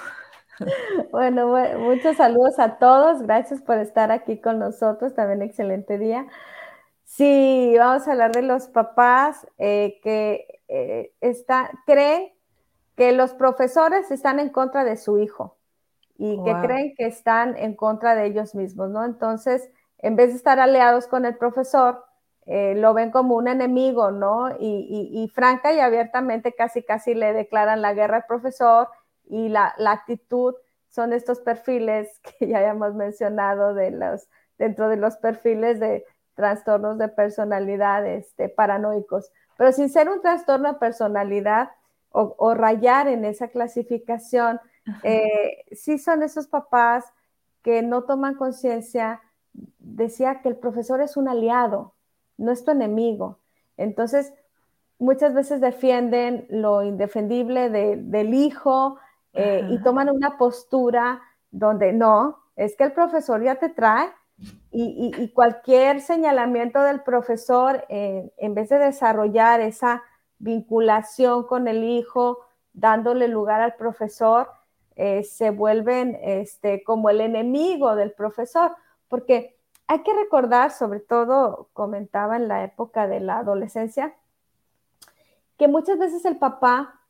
[1.11, 3.21] Bueno, muchos saludos a todos.
[3.23, 5.15] Gracias por estar aquí con nosotros.
[5.15, 6.27] También excelente día.
[7.17, 12.31] Sí, vamos a hablar de los papás eh, que eh, está, creen
[12.95, 15.57] que los profesores están en contra de su hijo
[16.19, 19.03] y que creen que están en contra de ellos mismos, ¿no?
[19.03, 22.05] Entonces, en vez de estar aliados con el profesor,
[22.45, 24.55] eh, lo ven como un enemigo, ¿no?
[24.61, 28.89] Y, franca y abiertamente casi, casi le declaran la guerra al profesor
[29.25, 30.55] y la, actitud
[30.91, 36.05] son estos perfiles que ya habíamos mencionado de los, dentro de los perfiles de
[36.37, 41.71] trastornos de personalidad este, paranoicos, pero sin ser un trastorno de personalidad
[42.11, 44.59] o, rayar en esa clasificación,
[45.03, 47.05] eh, sí son esos papás
[47.63, 49.21] que no toman conciencia,
[49.53, 51.93] decía que el profesor es un aliado,
[52.39, 53.41] no es tu enemigo.
[53.77, 54.33] Entonces,
[54.99, 58.99] muchas veces defienden lo indefendible del hijo
[59.35, 61.21] eh, y toman una postura
[61.51, 64.09] donde no, es que el profesor ya te trae
[64.71, 70.03] y, cualquier señalamiento del profesor, eh, en vez de desarrollar esa
[70.39, 72.41] vinculación con el hijo,
[72.75, 74.51] dándole lugar al profesor,
[74.97, 78.77] eh, se vuelven este, como el enemigo del profesor,
[79.09, 79.57] porque
[79.87, 84.15] hay que recordar, sobre todo comentaba en la época de la adolescencia,
[85.57, 87.01] que muchas veces el papá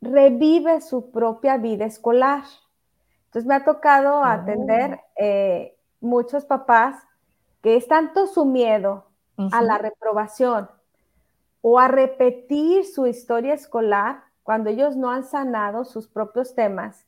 [0.00, 2.42] revive su propia vida escolar.
[3.26, 4.24] Entonces me ha tocado oh.
[4.24, 6.96] atender eh, muchos papás
[7.62, 9.06] que es tanto su miedo
[9.52, 10.68] a la reprobación
[11.60, 17.06] o a repetir su historia escolar cuando ellos no han sanado sus propios temas,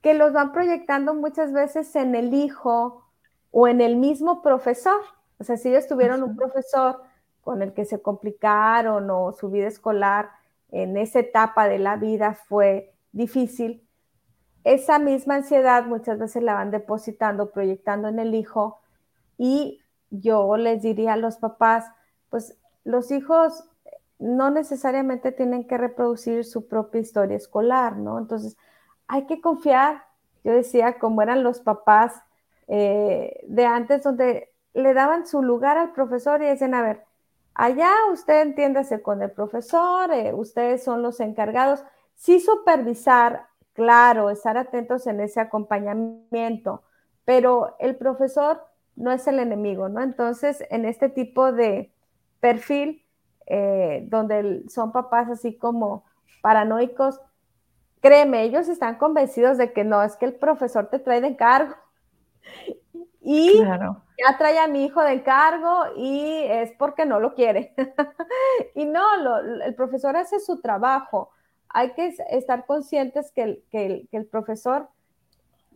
[0.00, 3.04] que los van proyectando muchas veces en el hijo
[3.50, 5.00] o en el mismo profesor.
[5.38, 7.02] O sea, si ellos tuvieron un profesor
[7.42, 10.30] con el que se complicaron o su vida escolar
[10.70, 13.81] en esa etapa de la vida fue difícil,
[14.64, 18.80] esa misma ansiedad muchas veces la van depositando, proyectando en el hijo
[19.38, 21.86] y yo les diría a los papás,
[22.30, 23.64] pues los hijos
[24.18, 28.18] no necesariamente tienen que reproducir su propia historia escolar, ¿no?
[28.18, 28.56] Entonces,
[29.08, 30.04] hay que confiar,
[30.44, 32.22] yo decía, como eran los papás
[32.68, 37.04] eh, de antes, donde le daban su lugar al profesor y decían, a ver,
[37.54, 41.84] allá usted entiéndase con el profesor, eh, ustedes son los encargados,
[42.14, 46.82] sí supervisar claro, estar atentos en ese acompañamiento,
[47.24, 48.62] pero el profesor
[48.96, 50.02] no es el enemigo, ¿no?
[50.02, 51.92] Entonces, en este tipo de
[52.40, 53.06] perfil,
[53.46, 56.04] eh, donde son papás así como
[56.42, 57.20] paranoicos,
[58.00, 61.74] créeme, ellos están convencidos de que no, es que el profesor te trae de encargo.
[63.24, 67.72] Y ya trae a mi hijo de encargo y es porque no lo quiere.
[68.74, 69.00] y no,
[69.62, 71.30] el profesor hace su trabajo
[71.72, 74.88] hay que estar conscientes que el, profesor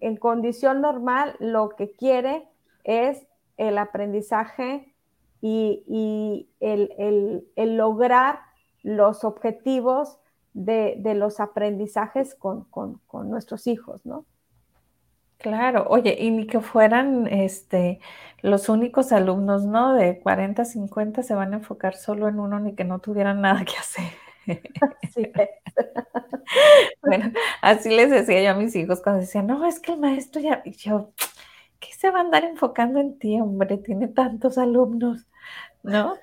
[0.01, 2.49] en condición normal lo que quiere
[2.85, 3.27] es
[3.57, 4.95] el aprendizaje
[5.41, 8.41] y, el, lograr
[8.83, 10.19] los objetivos
[10.53, 12.67] de, los aprendizajes con,
[13.25, 14.25] nuestros hijos, ¿no?
[15.39, 18.01] Claro, oye, y ni que fueran este,
[18.41, 19.93] los únicos alumnos, ¿no?
[19.93, 23.65] De 40, 50 se van a enfocar solo en uno, ni que no tuvieran nada
[23.65, 24.26] que hacer.
[27.03, 27.33] bueno,
[27.63, 30.63] así les decía yo a mis hijos cuando decían, no, es que el maestro ya,
[30.65, 31.13] y yo,
[31.81, 33.79] ¿qué se va a andar enfocando en ti, hombre?
[33.79, 35.27] Tiene tantos alumnos,
[35.83, 36.17] ¿no?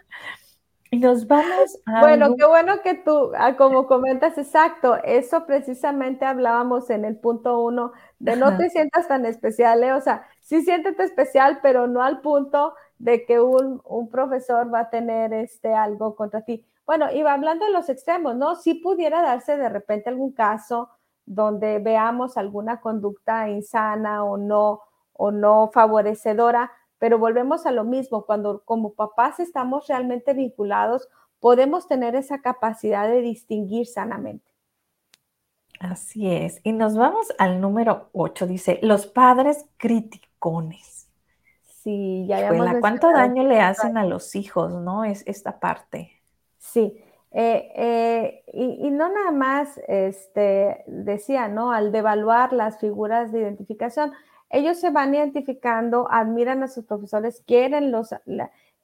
[0.92, 2.02] Y nos vamos a...
[2.02, 7.60] Bueno, qué bueno que tú, ah, como comentas, exacto, eso precisamente hablábamos en el punto
[7.62, 9.94] uno, de no te sientas tan especial, ¿eh?
[9.94, 14.82] o sea, sí siéntete especial, pero no al punto de que un, un profesor va
[14.82, 16.64] a tener este, algo contra ti.
[16.86, 18.56] Bueno, iba hablando de los extremos, ¿no?
[18.56, 20.90] Si pudiera darse de repente algún caso
[21.26, 24.82] donde veamos alguna conducta insana o no,
[25.14, 31.10] o no favorecedora, pero volvemos a lo mismo, cuando como papás estamos realmente vinculados,
[31.40, 34.54] podemos tener esa capacidad de distinguir sanamente.
[35.80, 36.62] Así es.
[36.64, 41.10] Y nos vamos al número 8, dice, los padres criticones.
[41.62, 45.04] Sí, ya ¿Cuánto daño le hacen a los hijos, no?
[45.04, 46.23] Es esta parte.
[46.64, 46.98] Sí,
[47.32, 51.72] eh, eh, y, no nada más, este, decía, ¿no?
[51.74, 54.14] Al devaluar las figuras de identificación,
[54.50, 58.16] ellos se van identificando, admiran a sus profesores, quieren, los,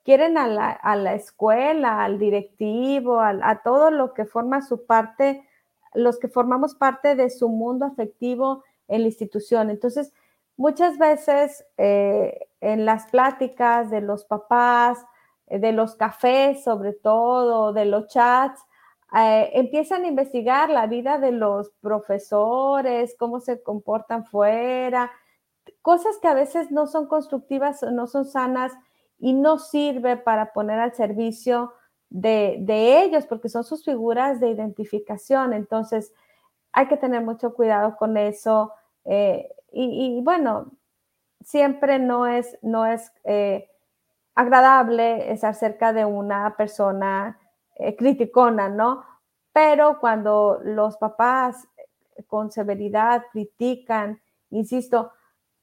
[0.03, 5.47] quieren a la, escuela, al directivo, a, todo lo que forma su parte,
[5.93, 9.69] los que formamos parte de su mundo afectivo en la institución.
[9.69, 10.11] Entonces,
[10.57, 14.99] muchas veces eh, en las pláticas de los papás,
[15.49, 18.61] de los cafés sobre todo, de los chats,
[19.17, 25.11] eh, empiezan a investigar la vida de los profesores, cómo se comportan fuera,
[25.81, 28.71] cosas que a veces no son constructivas, no son sanas
[29.17, 31.73] y no sirve para poner al servicio
[32.09, 35.53] de, ellos, porque son sus figuras de identificación.
[35.53, 36.13] Entonces,
[36.71, 38.73] hay que tener mucho cuidado con eso.
[39.05, 40.71] Eh, y, bueno,
[41.43, 43.68] siempre no es, no es eh,
[44.39, 47.37] agradable estar cerca de una persona
[47.75, 49.03] eh, criticona, ¿no?
[49.51, 51.67] Pero cuando los papás
[52.25, 55.11] con severidad critican, insisto,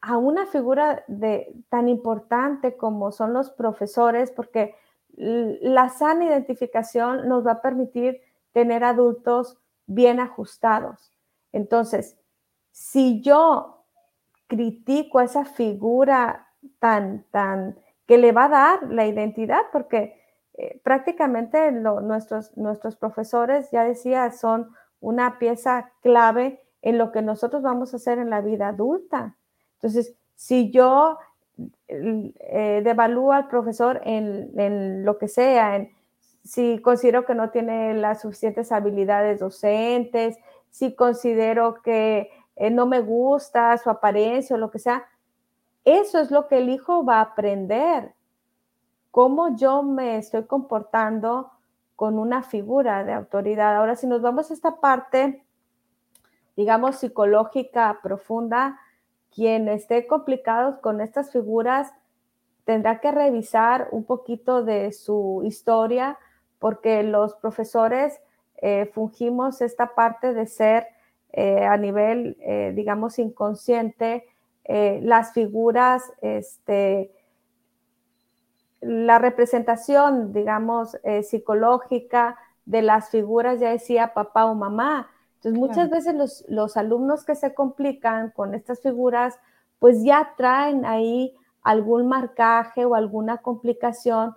[0.03, 4.75] a una figura de, tan importante como son los profesores, porque
[5.17, 8.21] la sana identificación nos va a permitir
[8.53, 11.13] tener adultos bien ajustados.
[11.51, 12.19] Entonces,
[12.73, 13.87] si yo
[14.49, 20.21] critico a esa figura tan, tan, que le va a dar la identidad, porque
[20.55, 27.63] eh, prácticamente nuestros, nuestros profesores, ya decía, son una pieza clave en lo que nosotros
[27.63, 29.37] vamos a hacer en la vida adulta.
[29.75, 31.19] Entonces, si yo
[31.89, 35.91] eh, devalúo al profesor en, lo que sea, en,
[36.45, 40.39] si considero que no tiene las suficientes habilidades docentes,
[40.71, 45.07] si considero que eh, no me gusta su apariencia o lo que sea,
[45.87, 48.13] eso es lo que el hijo va a aprender
[49.11, 51.51] cómo yo me estoy comportando
[51.95, 53.77] con una figura de autoridad.
[53.77, 55.43] Ahora, si nos vamos a esta parte,
[56.57, 58.79] digamos, psicológica profunda,
[59.35, 61.93] quien esté complicado con estas figuras
[62.65, 66.19] tendrá que revisar un poquito de su historia,
[66.59, 68.21] porque los profesores
[68.57, 70.89] eh, fungimos esta parte de ser
[71.33, 74.27] eh, a nivel, eh, digamos, inconsciente,
[74.69, 77.13] las figuras este,
[78.81, 85.11] la representación, digamos, eh, psicológica de las figuras, ya decía papá o mamá.
[85.37, 89.39] Entonces, muchas veces los, alumnos que se complican con estas figuras,
[89.79, 94.37] pues ya traen ahí algún marcaje o alguna complicación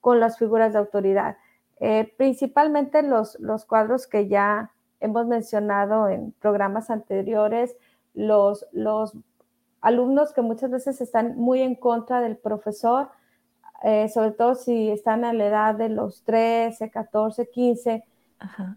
[0.00, 1.36] con las figuras de autoridad.
[1.80, 7.76] Eh, principalmente los, los cuadros que ya hemos mencionado en programas anteriores,
[8.14, 9.14] los, los
[9.88, 13.10] alumnos que muchas veces están muy en contra del profesor,
[13.82, 18.04] eh, sobre todo si están a la edad de los 13, 14, 15,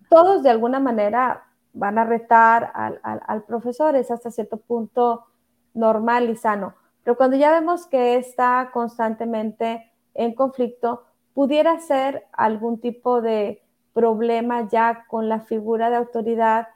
[0.10, 1.44] todos de alguna manera
[1.74, 5.26] van a retar al, profesor, es hasta cierto punto
[5.74, 6.74] normal y sano.
[7.04, 11.04] Pero cuando ya vemos que está constantemente en conflicto,
[11.34, 16.68] pudiera ser algún tipo de problema ya con la figura de autoridad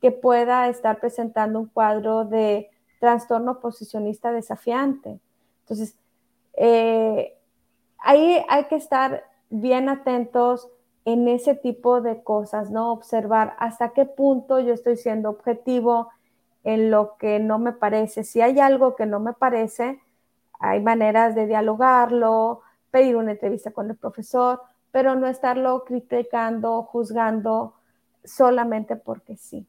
[0.00, 2.70] que pueda estar presentando un cuadro de
[3.04, 5.20] trastorno posicionista desafiante.
[5.60, 5.94] Entonces,
[6.54, 7.36] eh,
[7.98, 10.70] ahí hay que estar bien atentos
[11.04, 12.92] en ese tipo de cosas, ¿no?
[12.92, 16.08] Observar hasta qué punto yo estoy siendo objetivo
[16.62, 18.24] en lo que no me parece.
[18.24, 20.00] Si hay algo que no me parece,
[20.58, 27.74] hay maneras de dialogarlo, pedir una entrevista con el profesor, pero no estarlo criticando, juzgando
[28.24, 29.66] solamente porque sí.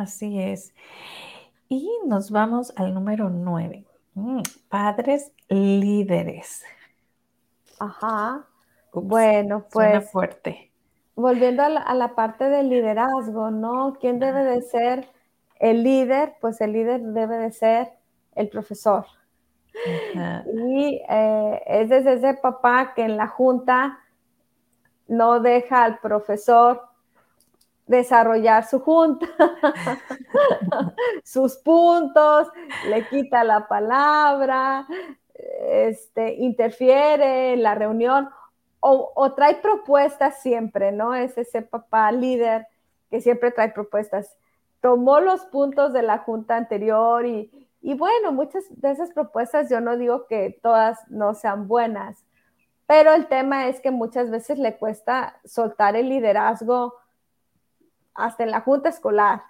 [0.00, 0.72] Así es.
[1.72, 3.86] Y nos vamos al número nueve.
[4.14, 6.64] Mm, padres líderes.
[7.78, 8.44] Ajá.
[8.92, 10.10] bueno, pues.
[10.10, 10.72] fuerte.
[11.14, 13.96] Volviendo a la, parte del liderazgo, ¿no?
[14.00, 15.08] ¿Quién debe de ser
[15.60, 16.34] el líder?
[16.40, 17.92] Pues el líder debe de ser
[18.34, 19.06] el profesor.
[20.52, 24.00] Y eh, es desde ese papá que en la junta
[25.06, 26.89] no deja al profesor
[27.90, 29.26] desarrollar su junta,
[31.24, 32.46] sus puntos,
[32.88, 34.86] le quita la palabra,
[35.34, 38.28] este, interfiere en la reunión
[38.78, 41.14] o, trae propuestas siempre, ¿no?
[41.14, 42.68] Es ese papá líder
[43.10, 44.36] que siempre trae propuestas.
[44.80, 47.50] Tomó los puntos de la junta anterior y,
[47.82, 52.24] y bueno, muchas de esas propuestas yo no digo que todas no sean buenas,
[52.86, 56.94] pero el tema es que muchas veces le cuesta soltar el liderazgo
[58.14, 59.42] hasta en la junta escolar.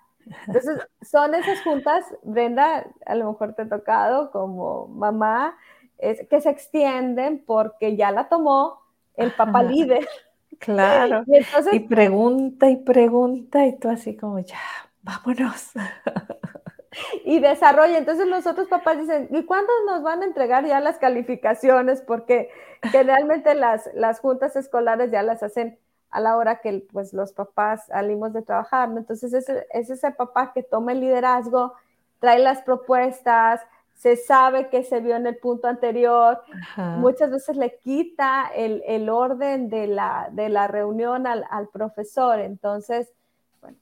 [0.47, 5.57] Entonces, son esas juntas, Brenda, a lo mejor te ha tocado como mamá,
[5.99, 8.81] que se extienden porque ya la tomó
[9.17, 10.09] el papá líder.
[10.59, 11.25] Claro.
[11.73, 14.59] Y, pregunta y pregunta y tú así como ya,
[15.03, 15.73] vámonos.
[17.25, 17.99] Y desarrolla.
[17.99, 22.03] Entonces los otros papás dicen, ¿y cuándo nos van a entregar ya las calificaciones?
[22.03, 22.51] Porque
[22.83, 25.79] generalmente las, las juntas escolares ya las hacen
[26.11, 28.91] a la hora que pues, los papás salimos de trabajar.
[28.97, 31.75] Entonces es, es ese papá que toma el liderazgo,
[32.19, 33.61] trae las propuestas,
[34.01, 36.41] se sabe que se vio en el punto anterior,
[36.97, 42.41] muchas veces le quita el, orden de la, de la reunión al, profesor.
[42.41, 43.13] Entonces,
[43.61, 43.77] bueno,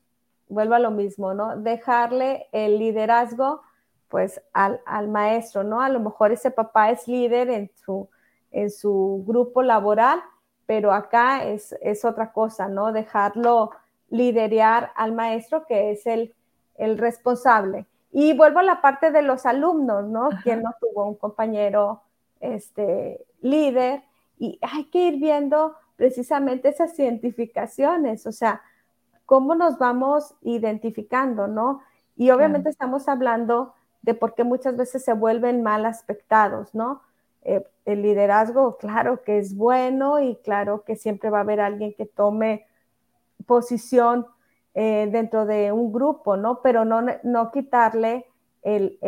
[0.48, 1.56] vuelvo a lo mismo, ¿no?
[1.56, 3.62] Dejarle el liderazgo
[4.08, 5.82] pues al, maestro, ¿no?
[5.82, 8.08] A lo mejor ese papá es líder en su,
[8.50, 10.20] en su grupo laboral,
[10.68, 12.92] pero acá es, es otra cosa, ¿no?
[12.92, 13.70] Dejarlo
[14.10, 16.34] liderear al maestro que es el,
[16.74, 17.86] el responsable.
[18.12, 20.28] Y vuelvo a la parte de los alumnos, ¿no?
[20.42, 22.02] Quien no tuvo un compañero
[22.40, 24.02] este, líder.
[24.38, 28.60] Y hay que ir viendo precisamente esas identificaciones, o sea,
[29.24, 31.80] cómo nos vamos identificando, ¿no?
[32.14, 37.00] Y obviamente estamos hablando de por qué muchas veces se vuelven mal aspectados, ¿no?
[37.50, 41.94] Eh, el liderazgo, claro que es bueno y claro que siempre va a haber alguien
[41.94, 42.66] que tome
[43.46, 44.26] posición
[44.74, 46.60] eh, dentro de un grupo, ¿no?
[46.60, 48.26] Pero no, no quitarle
[48.62, 48.98] el,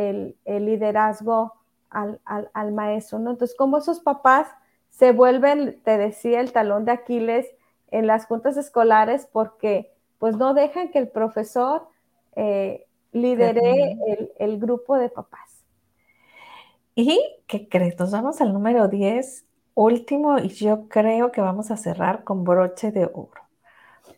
[0.46, 1.52] liderazgo
[1.90, 3.32] al, al, maestro, ¿no?
[3.32, 4.48] Entonces, como esos papás
[4.88, 7.46] se vuelven, te decía, el talón de Aquiles
[7.90, 11.88] en las juntas escolares porque pues no dejan que el profesor
[12.36, 15.59] eh, lidere el, el, grupo de papás.
[16.94, 17.98] ¿Y qué crees?
[17.98, 22.90] Nos vamos al número 10, último, y yo creo que vamos a cerrar con broche
[22.90, 23.42] de oro.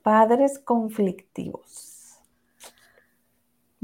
[0.03, 1.93] Padres conflictivos.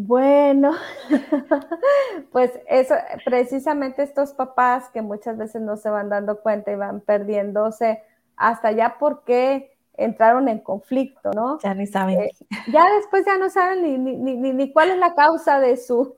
[0.00, 0.72] Bueno,
[2.32, 7.00] pues eso, precisamente estos papás que muchas veces no se van dando cuenta y van
[7.00, 8.02] perdiéndose
[8.36, 11.58] hasta ya porque entraron en conflicto, ¿no?
[11.58, 12.20] Ya ni saben.
[12.20, 12.30] Eh,
[12.72, 16.16] ya después ya no saben ni, ni, ni, ni, cuál es la causa de su,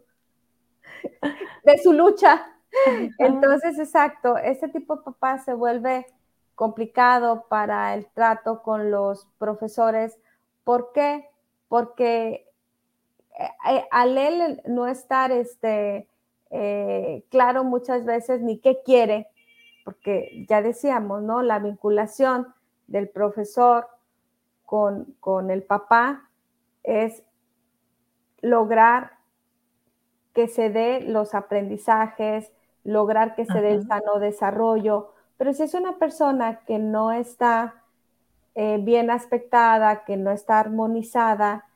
[1.64, 2.59] de su lucha.
[3.18, 6.06] Entonces, exacto, este tipo de papás se vuelve
[6.54, 10.18] complicado para el trato con los profesores.
[10.64, 11.28] ¿Por qué?
[11.68, 12.46] Porque
[13.38, 16.08] eh, eh, al él no estar este,
[17.30, 19.28] claro muchas veces ni qué quiere,
[19.84, 21.42] porque ya decíamos, ¿no?
[21.42, 22.52] La vinculación
[22.88, 23.88] del profesor
[24.66, 26.28] con, con el papá
[26.82, 27.22] es
[28.40, 29.12] lograr
[30.34, 32.52] que se dé los aprendizajes,
[32.84, 35.12] lograr que se dé el sano desarrollo.
[35.36, 37.84] Pero si es una persona que no está
[38.54, 41.66] eh, bien aspectada, que no está armonizada,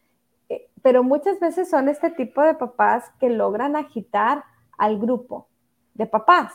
[0.49, 4.45] eh, pero muchas veces son este tipo de papás que logran agitar
[4.77, 5.49] al grupo
[5.95, 6.53] de papás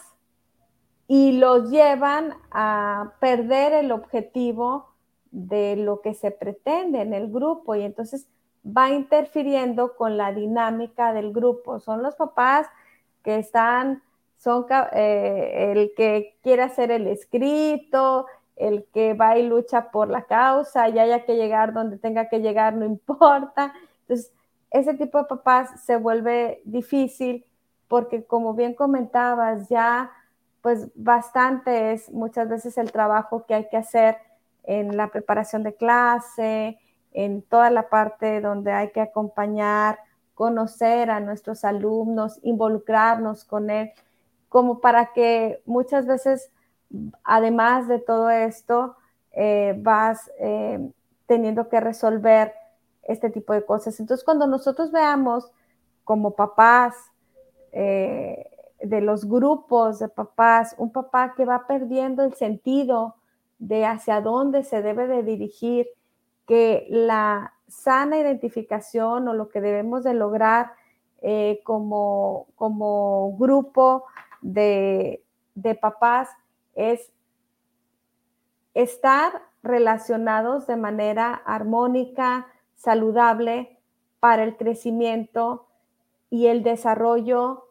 [1.08, 4.90] y los llevan a perder el objetivo
[5.32, 8.28] de lo que se pretende en el grupo y entonces
[8.66, 11.80] va interfiriendo con la dinámica del grupo.
[11.80, 12.68] Son los papás
[13.24, 14.04] que están,
[14.40, 18.26] son eh, el que quiere hacer el escrito,
[18.56, 22.40] el que va y lucha por la causa y haya que llegar donde tenga que
[22.40, 23.74] llegar, no importa.
[24.02, 24.34] Entonces,
[24.72, 27.46] ese tipo de papás se vuelve difícil
[27.88, 30.12] porque, como bien comentabas, ya
[30.62, 34.18] pues bastante es muchas veces el trabajo que hay que hacer
[34.64, 36.78] en la preparación de clase,
[37.14, 40.00] en toda la parte donde hay que acompañar,
[40.36, 43.92] conocer a nuestros alumnos, involucrarnos con él,
[44.50, 46.52] como para que muchas veces,
[47.24, 48.96] además de todo esto,
[49.32, 50.92] eh, vas eh,
[51.28, 52.54] teniendo que resolver
[53.04, 54.00] este tipo de cosas.
[54.00, 55.52] Entonces, cuando nosotros veamos
[56.04, 56.96] como papás,
[57.72, 58.50] eh,
[58.82, 63.16] de los grupos de papás, un papá que va perdiendo el sentido
[63.60, 65.88] de hacia dónde se debe de dirigir,
[66.48, 70.72] que la sana identificación o lo que debemos de lograr
[71.64, 74.06] como, como grupo
[74.42, 75.24] de,
[75.56, 76.30] de papás
[76.76, 77.12] es
[78.74, 83.78] estar relacionados de manera armónica, saludable
[84.20, 85.68] para el crecimiento
[86.30, 87.70] y el desarrollo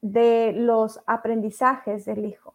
[0.00, 2.54] de los aprendizajes del hijo.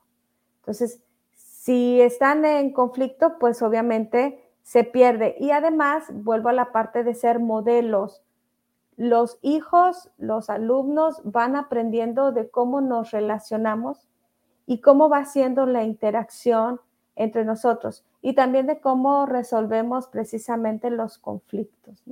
[0.60, 1.02] Entonces,
[1.34, 5.36] si están en conflicto, pues obviamente se pierde.
[5.40, 8.22] Y además, vuelvo a la parte de ser modelos.
[8.96, 14.08] Los hijos, los alumnos van aprendiendo de cómo nos relacionamos
[14.66, 16.80] y cómo va siendo la interacción
[17.16, 22.04] entre nosotros y también de cómo resolvemos precisamente los conflictos.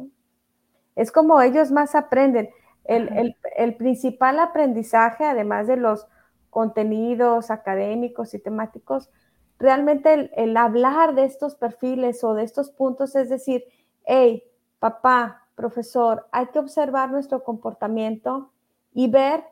[0.95, 2.49] Es como ellos más aprenden.
[2.83, 3.35] El,
[3.77, 6.07] principal aprendizaje, además de los
[6.49, 9.09] contenidos académicos y temáticos,
[9.57, 13.63] realmente el, hablar de estos perfiles o de estos puntos es decir,
[14.03, 14.43] hey,
[14.79, 18.49] papá, profesor, hay que observar nuestro comportamiento
[18.93, 19.43] y ver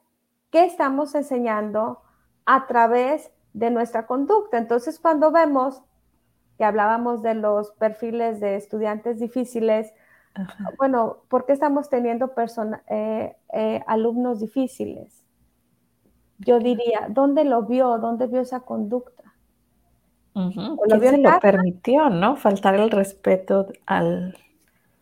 [0.50, 2.02] qué estamos enseñando
[2.46, 4.58] a través de nuestra conducta.
[4.58, 5.84] Entonces, cuando vemos
[6.58, 9.94] que hablábamos de los perfiles de estudiantes difíciles,
[10.80, 12.34] bueno, ¿por qué estamos teniendo
[12.88, 15.24] eh, eh, alumnos difíciles?
[16.40, 18.00] Yo diría, ¿dónde lo vio?
[18.00, 19.36] ¿Dónde vio esa conducta?
[20.34, 22.36] ¿O lo se lo permitió, no?
[22.36, 24.36] Faltar el respeto al,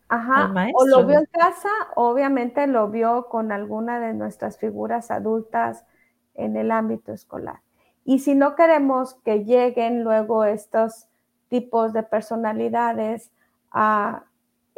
[0.10, 5.86] Ajá, o lo vio en casa, obviamente lo vio con alguna de nuestras figuras adultas
[6.36, 7.60] en el ámbito escolar.
[8.06, 11.08] Y si no queremos que lleguen luego estos
[11.50, 13.32] tipos de personalidades
[13.72, 14.24] a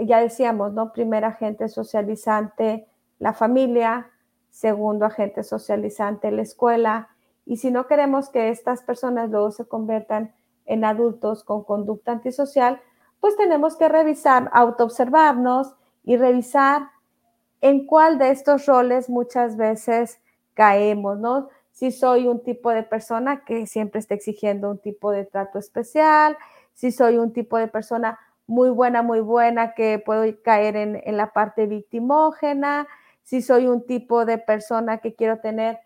[0.06, 0.94] ya decíamos, ¿no?
[0.94, 2.88] Primer agente socializante,
[3.20, 4.10] la familia,
[4.50, 7.10] segundo agente socializante, la escuela.
[7.46, 10.34] Y si no queremos que estas personas luego se conviertan
[10.66, 12.82] en adultos con conducta antisocial,
[13.20, 16.90] pues tenemos que revisar, autoobservarnos y revisar
[17.62, 20.20] en cuál de estos roles muchas veces
[20.54, 21.50] caemos, ¿no?
[21.72, 26.38] Si soy un tipo de persona que siempre está exigiendo un tipo de trato especial,
[26.74, 31.32] si soy un tipo de persona muy buena, muy buena, que puedo caer en, la
[31.34, 32.88] parte victimógena,
[33.24, 35.80] si soy un tipo de persona que quiero tener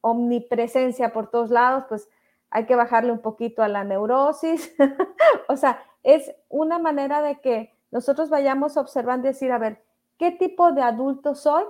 [0.00, 2.08] omnipresencia por todos lados, pues
[2.50, 4.74] hay que bajarle un poquito a la neurosis.
[5.48, 9.82] o sea, es una manera de que nosotros vayamos observando y decir, a ver,
[10.18, 11.64] ¿qué tipo de adulto soy?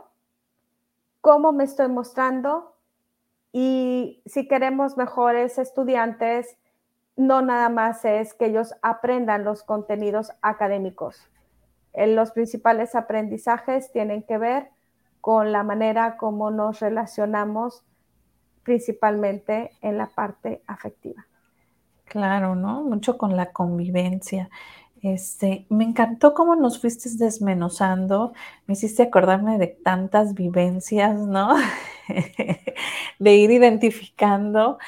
[1.21, 2.75] ¿Cómo me estoy mostrando?
[3.53, 6.57] Y si queremos mejores estudiantes,
[7.17, 11.31] no nada más es que ellos aprendan los contenidos académicos.
[11.95, 14.71] Los principales aprendizajes tienen que ver
[15.23, 17.85] con la manera como nos relacionamos
[18.67, 21.27] principalmente en la parte afectiva.
[22.05, 22.83] Claro, ¿no?
[22.83, 24.51] Mucho con la convivencia.
[25.03, 28.35] Este, me encantó cómo nos fuiste desmenuzando,
[28.67, 31.55] me hiciste acordarme de tantas vivencias, ¿no?
[33.19, 34.79] de ir identificando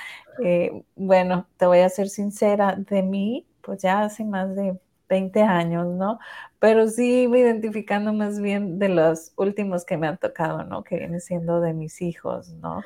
[0.43, 5.43] eh, bueno, te voy a ser sincera, de mí, pues ya hace más de 20
[5.43, 6.19] años, ¿no?
[6.59, 10.85] Pero sí me identificando más bien de los últimos que me han tocado, ¿no?
[10.85, 12.83] Que vienen siendo de mis hijos, ¿no?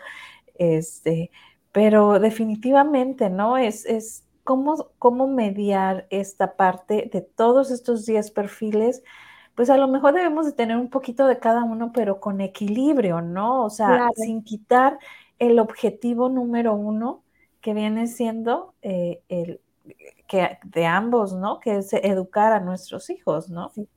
[0.54, 1.30] Este,
[1.72, 3.56] pero definitivamente, ¿no?
[3.56, 9.02] Es, es cómo, cómo mediar esta parte de todos estos 10 perfiles,
[9.54, 13.20] pues a lo mejor debemos de tener un poquito de cada uno, pero con equilibrio,
[13.20, 13.64] ¿no?
[13.64, 14.98] O sea, sin quitar
[15.38, 17.22] el objetivo número uno,
[17.60, 19.60] que viene siendo eh, el
[20.26, 21.60] que de ambos, ¿no?
[21.60, 23.70] Que es educar a nuestros hijos, ¿no?
[23.70, 23.88] Sí.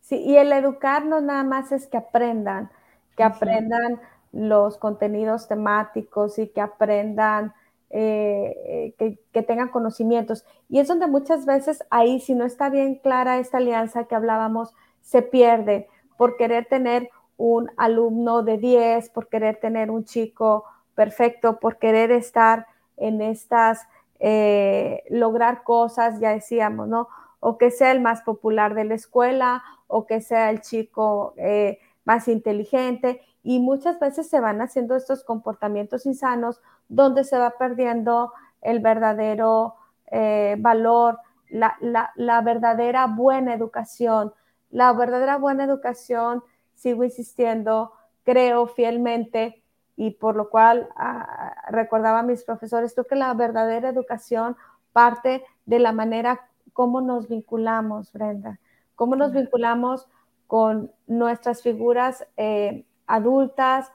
[0.00, 2.70] sí y el educar no nada más es que aprendan,
[3.16, 4.00] que aprendan
[4.32, 7.54] los contenidos temáticos y que aprendan,
[7.90, 10.44] eh, que, tengan conocimientos.
[10.68, 14.74] Y es donde muchas veces ahí, si no está bien clara esta alianza que hablábamos,
[15.00, 20.64] se pierde por querer tener un alumno de 10, por querer tener un chico
[20.94, 22.66] perfecto, por querer estar
[22.96, 23.86] en estas,
[24.18, 27.08] eh, lograr cosas, ya decíamos, ¿no?
[27.40, 31.78] O que sea el más popular de la escuela, o que sea el chico eh,
[32.04, 38.32] más inteligente, y muchas veces se van haciendo estos comportamientos insanos donde se va perdiendo
[38.60, 39.74] el verdadero
[40.10, 41.18] eh, valor,
[41.48, 44.32] la, la, verdadera buena educación.
[44.70, 46.42] La verdadera buena educación,
[46.74, 47.92] sigo insistiendo,
[48.24, 49.62] creo fielmente
[49.96, 54.56] y por lo cual ah, recordaba a mis profesores, creo que la verdadera educación
[54.92, 58.60] parte de la manera como nos vinculamos, Brenda,
[58.94, 60.06] cómo nos vinculamos
[60.46, 63.90] con nuestras figuras eh, adultas,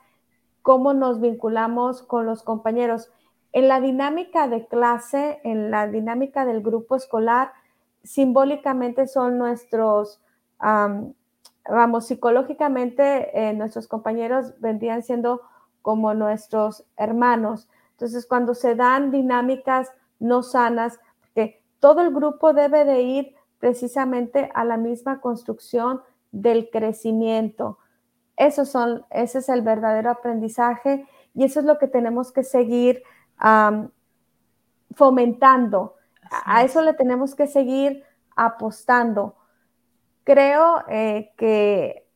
[0.61, 3.11] cómo nos vinculamos con los compañeros.
[3.51, 7.53] En la dinámica de clase, en la dinámica del grupo escolar,
[8.03, 10.19] simbólicamente son nuestros,
[10.59, 15.41] vamos, psicológicamente eh, nuestros compañeros vendrían siendo
[15.81, 17.69] como nuestros hermanos.
[17.91, 20.99] Entonces, cuando se dan dinámicas no sanas,
[21.35, 26.01] que todo el grupo debe de ir precisamente a la misma construcción
[26.31, 27.77] del crecimiento.
[28.37, 33.03] Eso son, ese es el verdadero aprendizaje y eso es lo que tenemos que seguir
[34.95, 35.95] fomentando.
[36.45, 38.03] A eso le tenemos que seguir
[38.35, 39.35] apostando.
[40.23, 42.07] Creo eh, que,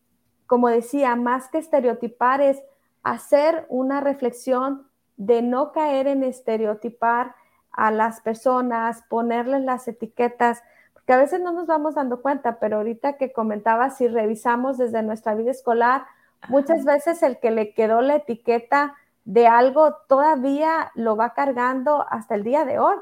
[0.45, 2.63] como decía, más que estereotipar es
[3.03, 4.87] hacer una reflexión
[5.17, 7.35] de no caer en estereotipar
[7.71, 10.63] a las personas, ponerles las etiquetas,
[11.07, 15.03] porque a veces no nos vamos dando cuenta, pero ahorita que comentaba, si revisamos desde
[15.03, 16.03] nuestra vida escolar,
[16.49, 18.93] muchas veces el que le quedó la etiqueta
[19.23, 22.97] de algo todavía lo va cargando hasta el día de hoy.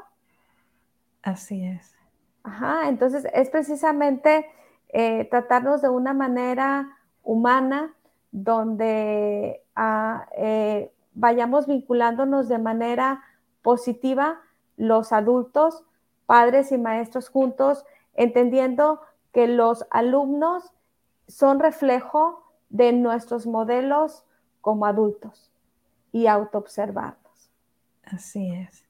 [1.24, 1.96] Así es.
[2.44, 4.46] Ajá, entonces es precisamente
[4.90, 7.92] eh, tratarnos de una manera humana,
[8.30, 13.24] donde ah, eh, vayamos vinculándonos de manera
[13.62, 14.42] positiva
[14.76, 15.82] los adultos,
[16.26, 17.84] padres y maestros juntos,
[18.16, 19.00] entendiendo
[19.32, 20.72] que los alumnos
[21.28, 24.24] son reflejo de nuestros modelos
[24.60, 25.52] como adultos
[26.12, 27.50] y autoobservarlos.
[28.04, 28.86] Así es.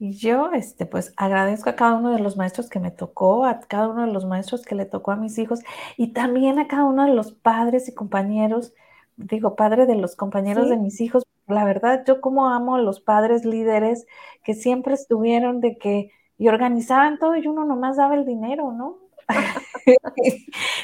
[0.00, 3.60] Y yo, este, pues agradezco a cada uno de los maestros que me tocó, a
[3.60, 5.60] cada uno de los maestros que le tocó a mis hijos
[5.96, 8.72] y también a cada uno de los padres y compañeros,
[9.16, 11.24] digo, padre de los compañeros de mis hijos.
[11.48, 14.06] La verdad, yo como amo a los padres líderes
[14.44, 18.98] que siempre estuvieron de que y organizaban todo y uno nomás daba el dinero, ¿no?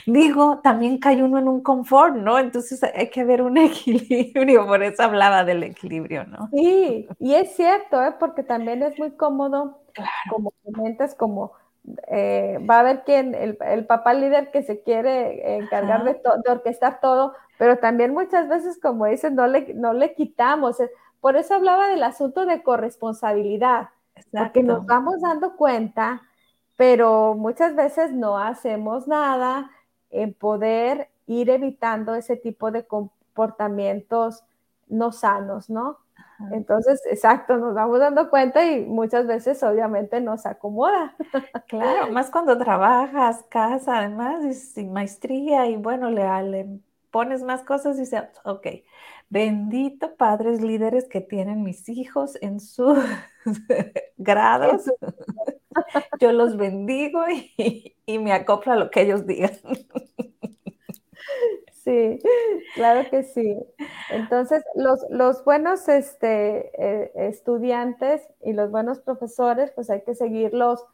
[0.07, 2.39] Digo, también cae uno en un confort, ¿no?
[2.39, 6.49] Entonces hay que ver un equilibrio, por eso hablaba del equilibrio, ¿no?
[6.53, 8.15] Sí, y es cierto, ¿eh?
[8.19, 9.79] porque también es muy cómodo,
[10.29, 11.53] como comentas, como
[12.09, 16.51] eh, va a haber quien, el, el, papá líder que se quiere encargar de, de,
[16.51, 20.79] orquestar todo, pero también muchas veces, como dicen, no le, no le quitamos.
[21.21, 23.91] Por eso hablaba del asunto de corresponsabilidad,
[24.39, 26.23] porque nos vamos dando cuenta,
[26.77, 29.71] pero muchas veces no hacemos nada
[30.11, 34.45] en poder ir evitando ese tipo de comportamientos
[34.89, 35.99] no sanos, ¿no?
[36.53, 41.15] Entonces, exacto, nos vamos dando cuenta y muchas veces obviamente nos acomoda.
[41.69, 46.81] Claro, más cuando trabajas, casa, además, y sin maestría y bueno, le, le
[47.11, 48.67] pones más cosas y dices, ok,
[49.29, 52.99] bendito padres líderes que tienen mis hijos en sus
[54.17, 54.91] grados.
[56.21, 59.53] Yo los bendigo y, y me acoplo a lo que ellos digan.
[61.85, 62.19] Sí,
[62.75, 63.59] claro que sí.
[64.11, 70.87] Entonces, los, los buenos este, eh, estudiantes y los buenos profesores, pues hay que seguirlos,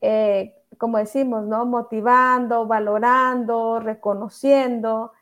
[0.00, 1.66] eh, como decimos, ¿no?
[1.66, 5.12] Motivando, valorando, reconociendo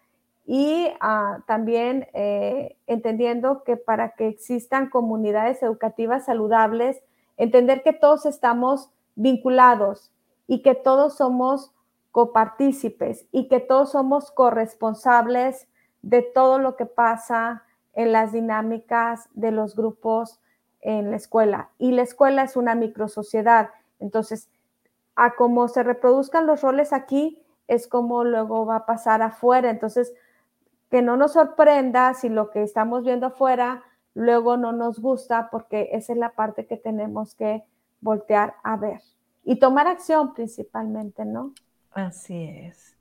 [0.46, 7.02] y ah, también eh, entendiendo que para que existan comunidades educativas saludables,
[7.36, 10.12] entender que todos estamos vinculados
[10.46, 11.72] y que todos somos
[12.12, 15.66] copartícipes y que todos somos corresponsables
[16.02, 20.40] de todo lo que pasa en las dinámicas de los grupos
[20.80, 21.70] en la escuela.
[21.78, 23.70] Y la escuela es una microsociedad.
[23.98, 24.48] Entonces,
[25.16, 29.70] a cómo se reproduzcan los roles aquí, es como luego va a pasar afuera.
[29.70, 30.14] Entonces,
[30.90, 33.82] que no nos sorprenda si lo que estamos viendo afuera
[34.14, 37.64] luego no nos gusta, porque esa es la parte que tenemos que
[38.00, 39.00] voltear a ver
[39.44, 41.52] y tomar acción principalmente, ¿no?
[41.92, 42.96] Así es.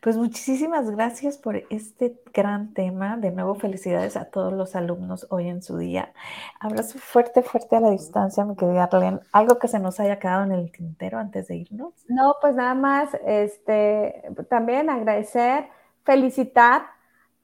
[0.00, 3.18] Pues muchísimas gracias por este gran tema.
[3.18, 6.12] De nuevo, felicidades a todos los alumnos hoy en su día.
[6.58, 9.20] Abrazo fuerte, fuerte a la distancia, mi querida Arlene.
[9.32, 11.92] ¿Algo que se nos haya quedado en el tintero antes de irnos?
[12.08, 15.68] No, pues nada más, este, también agradecer,
[16.04, 16.84] felicitar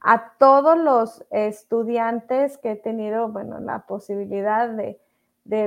[0.09, 4.97] a todos los estudiantes que he tenido, bueno, la posibilidad de,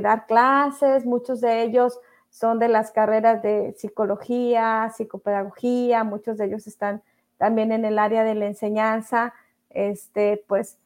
[0.01, 6.67] dar clases, muchos de ellos son de las carreras de psicología, psicopedagogía, muchos de ellos
[6.67, 7.03] están
[7.37, 9.35] también en el área de la enseñanza,
[9.69, 10.79] este, pues,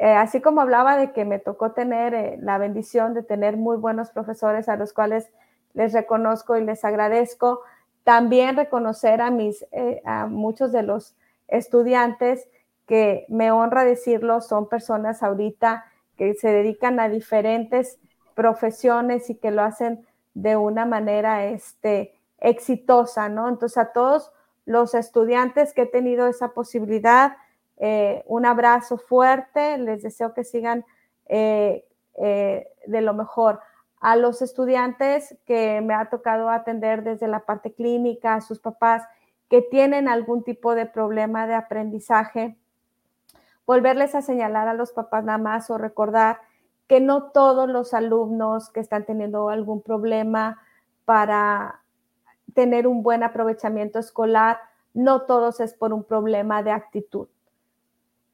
[0.00, 3.76] eh, así como hablaba de que me tocó tener eh, la bendición de tener muy
[3.76, 5.30] buenos profesores a los cuales
[5.74, 7.60] les reconozco y les agradezco,
[8.02, 11.14] también reconocer a mis, eh, a muchos de los
[11.46, 12.48] estudiantes
[12.86, 15.84] que me honra decirlo, son personas ahorita
[16.16, 17.98] que se dedican a diferentes
[18.34, 23.48] profesiones y que lo hacen de una manera este, exitosa, ¿no?
[23.48, 24.32] Entonces a todos
[24.66, 27.36] los estudiantes que he tenido esa posibilidad,
[27.78, 30.84] eh, un abrazo fuerte, les deseo que sigan
[31.26, 31.84] eh,
[32.18, 33.60] eh, de lo mejor.
[34.00, 39.02] A los estudiantes que me ha tocado atender desde la parte clínica, a sus papás
[39.48, 42.56] que tienen algún tipo de problema de aprendizaje,
[43.66, 46.38] volverles a señalar a los papás nada más o recordar
[46.86, 50.60] que no todos los alumnos que están teniendo algún problema
[51.04, 51.80] para
[52.54, 54.58] tener un buen aprovechamiento escolar,
[54.92, 57.28] no todos es por un problema de actitud.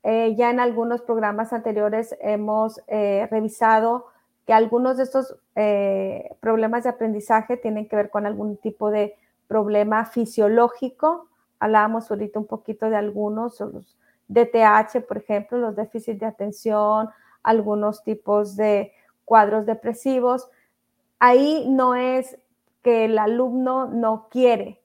[0.03, 4.07] Eh, ya en algunos programas anteriores hemos eh, revisado
[4.47, 9.15] que algunos de estos eh, problemas de aprendizaje tienen que ver con algún tipo de
[9.47, 11.29] problema fisiológico.
[11.59, 13.97] Hablábamos ahorita un poquito de algunos, los
[14.31, 17.11] DTH, por ejemplo, los déficits de atención,
[17.43, 18.93] algunos tipos de
[19.25, 20.49] cuadros depresivos.
[21.19, 22.39] Ahí no es
[22.83, 24.81] que el alumno no quiere.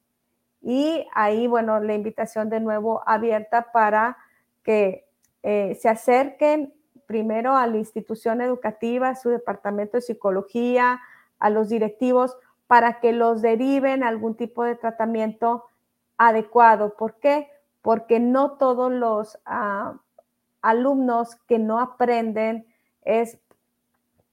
[0.61, 4.17] Y ahí, bueno, la invitación de nuevo abierta para
[4.63, 5.07] que
[5.43, 6.73] eh, se acerquen
[7.05, 10.99] primero a la institución educativa, a su departamento de psicología,
[11.37, 12.35] a los directivos,
[12.65, 15.65] para que los deriven a algún tipo de tratamiento
[16.17, 16.95] adecuado.
[16.97, 17.47] ¿Por qué?
[17.85, 19.99] Porque no todos los ah,
[20.63, 22.65] alumnos que no aprenden
[23.03, 23.37] es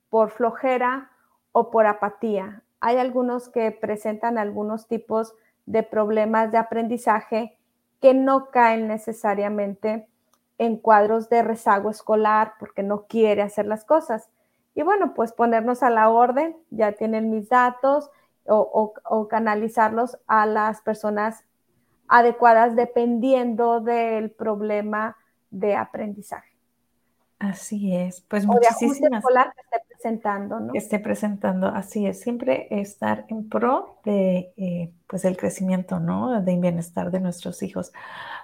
[0.08, 1.10] por flojera
[1.52, 2.62] o por apatía.
[2.80, 5.34] Hay algunos que presentan algunos tipos
[5.66, 7.58] de problemas de aprendizaje
[8.00, 10.08] que no caen necesariamente
[10.56, 14.30] en cuadros de rezago escolar porque no quiere hacer las cosas.
[14.74, 18.10] Y bueno, pues ponernos a la orden, ya tienen mis datos
[18.46, 21.44] o, canalizarlos a las personas
[22.12, 25.16] adecuadas dependiendo del problema
[25.50, 26.52] de aprendizaje.
[27.38, 30.72] Así es, pues muchísimas escolar que esté presentando, ¿no?
[30.72, 36.40] Que esté presentando, así es, siempre estar en pro de eh, pues el crecimiento, ¿no?
[36.42, 37.92] De bienestar de nuestros hijos.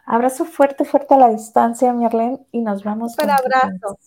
[0.07, 3.99] Abrazo fuerte, fuerte a la distancia, Marlene, y nos vamos con abrazo.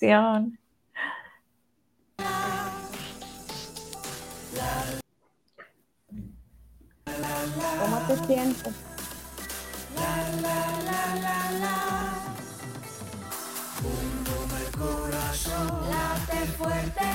[7.80, 8.90] ¿Cómo te sientes?
[16.61, 17.09] Fuerte.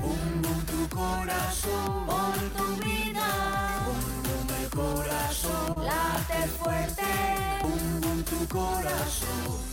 [0.00, 2.06] Bum, bum tu corazón.
[2.06, 3.26] Por tu vida.
[3.86, 5.84] Bum, bum el corazón.
[5.84, 7.12] Late fuerte.
[7.62, 9.67] Bum, bum tu corazón.